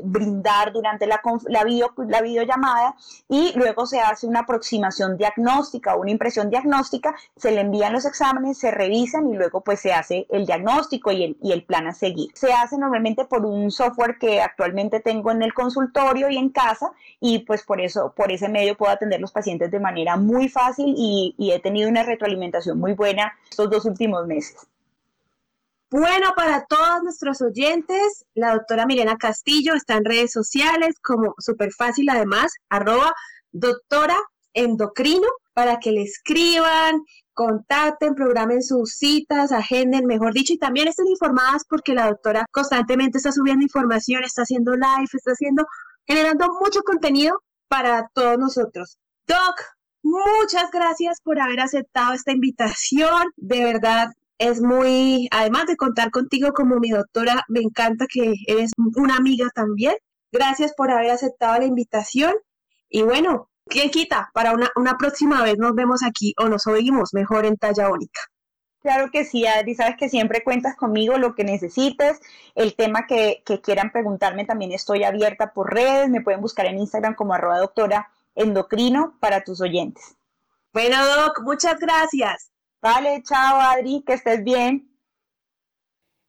brindar 0.02 0.72
durante 0.72 1.06
la, 1.06 1.20
la, 1.46 1.64
video, 1.64 1.92
la 1.96 2.20
videollamada 2.22 2.87
y 3.28 3.52
luego 3.56 3.86
se 3.86 4.00
hace 4.00 4.26
una 4.26 4.40
aproximación 4.40 5.16
diagnóstica 5.16 5.94
o 5.94 6.00
una 6.00 6.10
impresión 6.10 6.50
diagnóstica, 6.50 7.14
se 7.36 7.50
le 7.50 7.60
envía 7.60 7.90
los 7.90 8.04
exámenes, 8.04 8.58
se 8.58 8.70
revisan 8.70 9.28
y 9.28 9.36
luego 9.36 9.60
pues 9.60 9.80
se 9.80 9.92
hace 9.92 10.26
el 10.30 10.46
diagnóstico 10.46 11.12
y 11.12 11.24
el, 11.24 11.36
y 11.42 11.52
el 11.52 11.64
plan 11.64 11.86
a 11.86 11.94
seguir. 11.94 12.30
Se 12.34 12.52
hace 12.52 12.78
normalmente 12.78 13.24
por 13.24 13.44
un 13.44 13.70
software 13.70 14.18
que 14.18 14.40
actualmente 14.40 15.00
tengo 15.00 15.30
en 15.30 15.42
el 15.42 15.54
consultorio 15.54 16.30
y 16.30 16.36
en 16.36 16.50
casa 16.50 16.92
y 17.20 17.40
pues 17.40 17.62
por 17.62 17.80
eso, 17.80 18.12
por 18.16 18.32
ese 18.32 18.48
medio 18.48 18.76
puedo 18.76 18.92
atender 18.92 19.20
los 19.20 19.32
pacientes 19.32 19.70
de 19.70 19.80
manera 19.80 20.16
muy 20.16 20.48
fácil 20.48 20.94
y 20.96 21.34
he 21.52 21.60
tenido 21.60 21.88
una 21.88 22.02
retroalimentación 22.02 22.78
muy 22.78 22.92
buena 22.92 23.32
estos 23.50 23.70
dos 23.70 23.84
últimos 23.84 24.26
meses. 24.26 24.68
Bueno, 25.90 26.32
para 26.36 26.66
todos 26.66 27.02
nuestros 27.02 27.40
oyentes, 27.40 28.26
la 28.34 28.52
doctora 28.52 28.84
Milena 28.84 29.16
Castillo 29.16 29.72
está 29.72 29.94
en 29.94 30.04
redes 30.04 30.32
sociales 30.32 30.96
como 31.02 31.34
súper 31.38 31.72
fácil 31.72 32.10
además, 32.10 32.52
arroba 32.68 33.14
doctora 33.52 34.18
endocrino 34.52 35.26
para 35.54 35.78
que 35.78 35.92
le 35.92 36.02
escriban, 36.02 37.00
contacten, 37.32 38.14
programen 38.14 38.62
sus 38.62 38.96
citas, 38.96 39.50
agenden, 39.50 40.04
mejor 40.04 40.34
dicho, 40.34 40.52
y 40.52 40.58
también 40.58 40.88
estén 40.88 41.06
informadas 41.08 41.62
porque 41.66 41.94
la 41.94 42.08
doctora 42.08 42.44
constantemente 42.50 43.16
está 43.16 43.32
subiendo 43.32 43.62
información, 43.62 44.24
está 44.24 44.42
haciendo 44.42 44.74
live, 44.74 45.08
está 45.10 45.30
haciendo, 45.30 45.64
generando 46.06 46.48
mucho 46.60 46.82
contenido 46.82 47.40
para 47.66 48.10
todos 48.12 48.36
nosotros. 48.36 48.98
Doc, 49.26 49.62
muchas 50.02 50.70
gracias 50.70 51.18
por 51.22 51.40
haber 51.40 51.60
aceptado 51.60 52.12
esta 52.12 52.32
invitación. 52.32 53.30
De 53.36 53.64
verdad, 53.64 54.08
es 54.38 54.60
muy, 54.60 55.28
además 55.30 55.66
de 55.66 55.76
contar 55.76 56.10
contigo 56.10 56.52
como 56.52 56.78
mi 56.78 56.90
doctora, 56.90 57.44
me 57.48 57.60
encanta 57.60 58.06
que 58.08 58.34
eres 58.46 58.72
una 58.96 59.16
amiga 59.16 59.46
también. 59.54 59.94
Gracias 60.32 60.72
por 60.76 60.90
haber 60.90 61.10
aceptado 61.10 61.58
la 61.58 61.66
invitación. 61.66 62.34
Y 62.88 63.02
bueno, 63.02 63.48
¿Quién 63.68 63.90
quita? 63.90 64.30
Para 64.32 64.52
una, 64.52 64.70
una 64.76 64.96
próxima 64.96 65.42
vez 65.42 65.58
nos 65.58 65.74
vemos 65.74 66.02
aquí 66.02 66.34
o 66.38 66.48
nos 66.48 66.66
oímos 66.66 67.12
mejor 67.12 67.44
en 67.44 67.56
talla 67.56 67.90
única. 67.90 68.20
Claro 68.80 69.10
que 69.10 69.24
sí, 69.24 69.46
Adri, 69.46 69.74
sabes 69.74 69.96
que 69.98 70.08
siempre 70.08 70.42
cuentas 70.42 70.76
conmigo 70.76 71.18
lo 71.18 71.34
que 71.34 71.44
necesites, 71.44 72.20
el 72.54 72.74
tema 72.76 73.06
que, 73.06 73.42
quieran 73.62 73.90
preguntarme 73.90 74.44
también 74.44 74.72
estoy 74.72 75.04
abierta 75.04 75.52
por 75.52 75.74
redes, 75.74 76.08
me 76.08 76.22
pueden 76.22 76.40
buscar 76.40 76.66
en 76.66 76.78
Instagram 76.78 77.14
como 77.14 77.34
arroba 77.34 77.58
doctora 77.58 78.10
endocrino 78.34 79.18
para 79.20 79.42
tus 79.42 79.60
oyentes. 79.60 80.16
Bueno, 80.72 80.96
Doc, 81.04 81.40
muchas 81.42 81.78
gracias. 81.78 82.50
Vale, 82.80 83.22
chao 83.24 83.60
Adri, 83.60 84.04
que 84.06 84.12
estés 84.12 84.44
bien. 84.44 84.88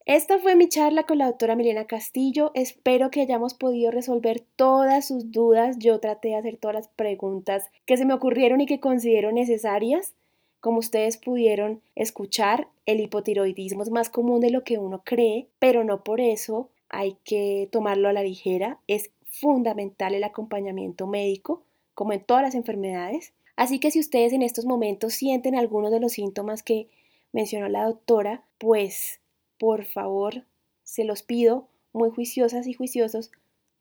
Esta 0.06 0.40
fue 0.40 0.56
mi 0.56 0.68
charla 0.68 1.04
con 1.04 1.20
la 1.20 1.28
doctora 1.28 1.56
Milena 1.56 1.86
Castillo. 1.86 2.52
Espero 2.56 3.12
que 3.12 3.22
hayamos 3.22 3.54
podido 3.54 3.92
resolver 3.92 4.44
todas 4.56 5.08
sus 5.08 5.32
dudas. 5.32 5.78
Yo 5.78 6.00
traté 6.00 6.30
de 6.30 6.38
hacer 6.38 6.58
todas 6.58 6.74
las 6.74 6.88
preguntas 6.88 7.70
que 7.86 7.96
se 7.96 8.06
me 8.06 8.16
ocurrieron 8.16 8.62
y 8.62 8.66
que 8.66 8.80
considero 8.80 9.32
necesarias. 9.32 10.16
Como 10.60 10.80
ustedes 10.80 11.18
pudieron 11.18 11.84
escuchar, 11.94 12.68
el 12.88 13.00
hipotiroidismo 13.00 13.84
es 13.84 13.92
más 13.92 14.10
común 14.10 14.42
de 14.42 14.50
lo 14.50 14.64
que 14.64 14.80
uno 14.80 15.04
cree, 15.06 15.48
pero 15.60 15.84
no 15.84 16.04
por 16.04 16.20
eso 16.20 16.70
hay 16.90 17.18
que 17.24 17.70
tomarlo 17.72 18.10
a 18.10 18.14
la 18.14 18.24
ligera. 18.24 18.80
Es 18.88 19.12
fundamental 19.26 20.16
el 20.16 20.24
acompañamiento 20.24 21.06
médico, 21.06 21.62
como 21.94 22.14
en 22.14 22.22
todas 22.22 22.42
las 22.42 22.56
enfermedades. 22.56 23.34
Así 23.60 23.80
que 23.80 23.92
si 23.92 24.00
ustedes 24.00 24.32
en 24.32 24.42
estos 24.42 24.66
momentos 24.66 25.14
sienten 25.14 25.54
algunos 25.54 25.92
de 25.92 26.00
los 26.00 26.14
síntomas 26.14 26.64
que 26.64 26.88
mencionó 27.34 27.68
la 27.68 27.84
doctora, 27.84 28.46
pues 28.58 29.20
por 29.58 29.84
favor, 29.84 30.46
se 30.84 31.04
los 31.04 31.24
pido, 31.24 31.68
muy 31.92 32.10
juiciosas 32.10 32.68
y 32.68 32.74
juiciosos, 32.74 33.32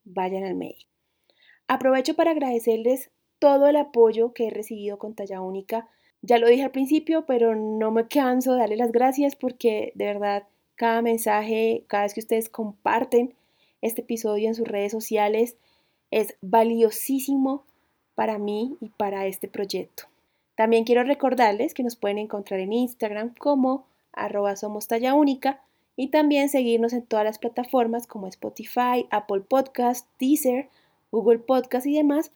vayan 0.03 0.43
al 0.43 0.55
médico. 0.55 0.91
Aprovecho 1.67 2.15
para 2.15 2.31
agradecerles 2.31 3.09
todo 3.39 3.67
el 3.67 3.77
apoyo 3.77 4.33
que 4.33 4.47
he 4.47 4.49
recibido 4.49 4.99
con 4.99 5.15
Talla 5.15 5.39
Única 5.39 5.87
ya 6.21 6.37
lo 6.37 6.47
dije 6.47 6.63
al 6.63 6.71
principio, 6.71 7.25
pero 7.25 7.55
no 7.55 7.91
me 7.91 8.09
canso 8.09 8.51
de 8.51 8.59
darle 8.59 8.75
las 8.75 8.91
gracias 8.91 9.37
porque 9.37 9.93
de 9.95 10.05
verdad 10.05 10.43
cada 10.75 11.01
mensaje, 11.01 11.85
cada 11.87 12.03
vez 12.03 12.13
que 12.13 12.19
ustedes 12.19 12.49
comparten 12.49 13.33
este 13.81 14.01
episodio 14.01 14.49
en 14.49 14.55
sus 14.55 14.67
redes 14.67 14.91
sociales 14.91 15.55
es 16.11 16.35
valiosísimo 16.41 17.63
para 18.19 18.37
mí 18.37 18.75
y 18.81 18.89
para 18.89 19.27
este 19.27 19.47
proyecto. 19.47 20.03
También 20.55 20.83
quiero 20.83 21.05
recordarles 21.05 21.73
que 21.73 21.83
nos 21.83 21.95
pueden 21.95 22.17
encontrar 22.17 22.59
en 22.59 22.73
Instagram 22.73 23.33
como 23.33 23.85
arroba 24.11 24.57
somos 24.57 24.89
talla 24.89 25.13
única 25.13 25.61
y 25.95 26.09
también 26.09 26.49
seguirnos 26.49 26.91
en 26.91 27.03
todas 27.03 27.23
las 27.23 27.39
plataformas 27.39 28.07
como 28.07 28.27
Spotify, 28.27 29.07
Apple 29.09 29.39
Podcast, 29.47 30.05
Deezer, 30.19 30.67
Google 31.13 31.39
Podcast 31.39 31.87
y 31.87 31.95
demás 31.95 32.33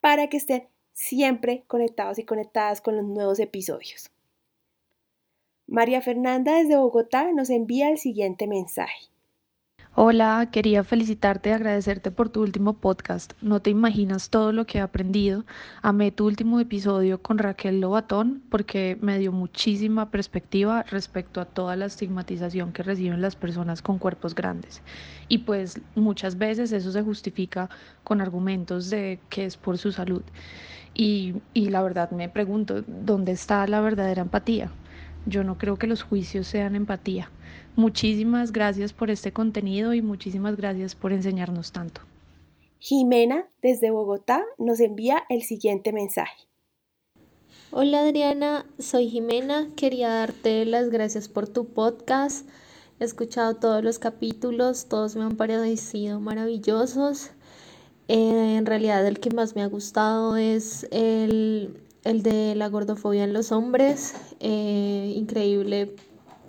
para 0.00 0.28
que 0.28 0.36
estén 0.36 0.68
siempre 0.92 1.64
conectados 1.66 2.20
y 2.20 2.22
conectadas 2.22 2.80
con 2.80 2.96
los 2.96 3.04
nuevos 3.04 3.40
episodios. 3.40 4.12
María 5.66 6.00
Fernanda 6.00 6.58
desde 6.58 6.76
Bogotá 6.76 7.32
nos 7.32 7.50
envía 7.50 7.90
el 7.90 7.98
siguiente 7.98 8.46
mensaje. 8.46 9.08
Hola, 10.00 10.48
quería 10.52 10.84
felicitarte 10.84 11.48
y 11.48 11.52
agradecerte 11.54 12.12
por 12.12 12.28
tu 12.28 12.40
último 12.40 12.74
podcast. 12.74 13.32
No 13.40 13.58
te 13.58 13.70
imaginas 13.70 14.30
todo 14.30 14.52
lo 14.52 14.64
que 14.64 14.78
he 14.78 14.80
aprendido. 14.80 15.44
Amé 15.82 16.12
tu 16.12 16.24
último 16.24 16.60
episodio 16.60 17.20
con 17.20 17.36
Raquel 17.36 17.80
Lobatón 17.80 18.40
porque 18.48 18.96
me 19.00 19.18
dio 19.18 19.32
muchísima 19.32 20.12
perspectiva 20.12 20.84
respecto 20.84 21.40
a 21.40 21.46
toda 21.46 21.74
la 21.74 21.86
estigmatización 21.86 22.72
que 22.72 22.84
reciben 22.84 23.20
las 23.20 23.34
personas 23.34 23.82
con 23.82 23.98
cuerpos 23.98 24.36
grandes. 24.36 24.82
Y 25.26 25.38
pues 25.38 25.80
muchas 25.96 26.38
veces 26.38 26.70
eso 26.70 26.92
se 26.92 27.02
justifica 27.02 27.68
con 28.04 28.20
argumentos 28.20 28.90
de 28.90 29.18
que 29.30 29.46
es 29.46 29.56
por 29.56 29.78
su 29.78 29.90
salud. 29.90 30.22
Y, 30.94 31.34
la 31.54 31.82
verdad 31.82 32.12
me 32.12 32.28
pregunto, 32.28 32.84
¿dónde 32.86 33.32
está 33.32 33.66
la 33.66 33.80
verdadera 33.80 34.22
empatía? 34.22 34.70
Yo 35.26 35.42
no 35.42 35.58
creo 35.58 35.76
que 35.76 35.88
los 35.88 36.04
juicios 36.04 36.46
sean 36.46 36.76
empatía. 36.76 37.32
Muchísimas 37.78 38.50
gracias 38.50 38.92
por 38.92 39.08
este 39.08 39.32
contenido 39.32 39.94
y 39.94 40.02
muchísimas 40.02 40.56
gracias 40.56 40.96
por 40.96 41.12
enseñarnos 41.12 41.70
tanto. 41.70 42.00
Jimena, 42.80 43.46
desde 43.62 43.92
Bogotá, 43.92 44.44
nos 44.58 44.80
envía 44.80 45.22
el 45.28 45.44
siguiente 45.44 45.92
mensaje. 45.92 46.48
Hola 47.70 48.00
Adriana, 48.00 48.66
soy 48.80 49.08
Jimena. 49.08 49.68
Quería 49.76 50.08
darte 50.08 50.64
las 50.64 50.90
gracias 50.90 51.28
por 51.28 51.46
tu 51.46 51.66
podcast. 51.66 52.48
He 52.98 53.04
escuchado 53.04 53.54
todos 53.54 53.84
los 53.84 54.00
capítulos, 54.00 54.86
todos 54.86 55.14
me 55.14 55.22
han 55.22 55.36
parecido 55.36 56.18
maravillosos. 56.18 57.30
Eh, 58.08 58.56
en 58.56 58.66
realidad 58.66 59.06
el 59.06 59.20
que 59.20 59.30
más 59.30 59.54
me 59.54 59.62
ha 59.62 59.68
gustado 59.68 60.36
es 60.36 60.88
el, 60.90 61.78
de 62.02 62.56
la 62.56 62.68
gordofobia 62.70 63.22
en 63.22 63.32
los 63.32 63.52
hombres. 63.52 64.16
Eh, 64.40 65.12
increíble 65.14 65.94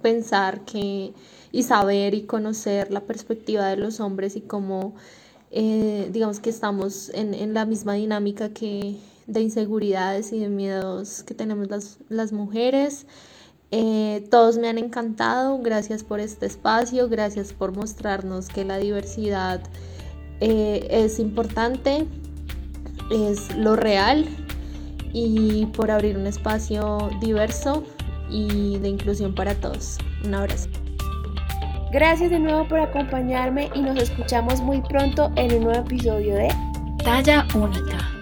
pensar 0.01 0.65
que 0.65 1.13
y 1.51 1.63
saber 1.63 2.13
y 2.13 2.23
conocer 2.23 2.91
la 2.91 3.01
perspectiva 3.01 3.67
de 3.67 3.77
los 3.77 3.99
hombres 3.99 4.35
y 4.35 4.41
cómo 4.41 4.93
eh, 5.51 6.09
digamos 6.11 6.39
que 6.39 6.49
estamos 6.49 7.09
en, 7.13 7.53
la 7.53 7.65
misma 7.65 7.93
dinámica 7.93 8.49
que 8.49 8.97
de 9.25 9.41
inseguridades 9.41 10.31
y 10.31 10.39
de 10.39 10.49
miedos 10.49 11.23
que 11.23 11.33
tenemos 11.33 11.69
las, 11.69 11.97
las 12.09 12.31
mujeres. 12.31 13.07
todos 14.29 14.57
me 14.57 14.67
han 14.69 14.77
encantado, 14.77 15.59
gracias 15.59 16.03
por 16.03 16.19
este 16.19 16.45
espacio, 16.45 17.09
gracias 17.09 17.53
por 17.53 17.75
mostrarnos 17.75 18.47
que 18.47 18.63
la 18.65 18.77
diversidad 18.77 19.61
eh, 20.41 20.87
es 20.89 21.19
importante, 21.19 22.07
es 23.11 23.55
lo 23.57 23.75
real 23.75 24.25
y 25.11 25.65
por 25.67 25.91
abrir 25.91 26.17
un 26.17 26.27
espacio 26.27 27.09
diverso 27.19 27.83
y 28.29 28.77
de 28.79 28.89
inclusión 28.89 29.33
para 29.33 29.55
todos. 29.55 29.97
Un 30.25 30.35
abrazo. 30.35 30.69
Gracias 31.91 32.29
de 32.29 32.39
nuevo 32.39 32.67
por 32.67 32.79
acompañarme 32.79 33.69
y 33.73 33.81
nos 33.81 33.99
escuchamos 33.99 34.61
muy 34.61 34.81
pronto 34.81 35.31
en 35.35 35.55
un 35.55 35.63
nuevo 35.63 35.79
episodio 35.79 36.35
de 36.35 36.49
Talla 37.03 37.47
Única. 37.55 38.18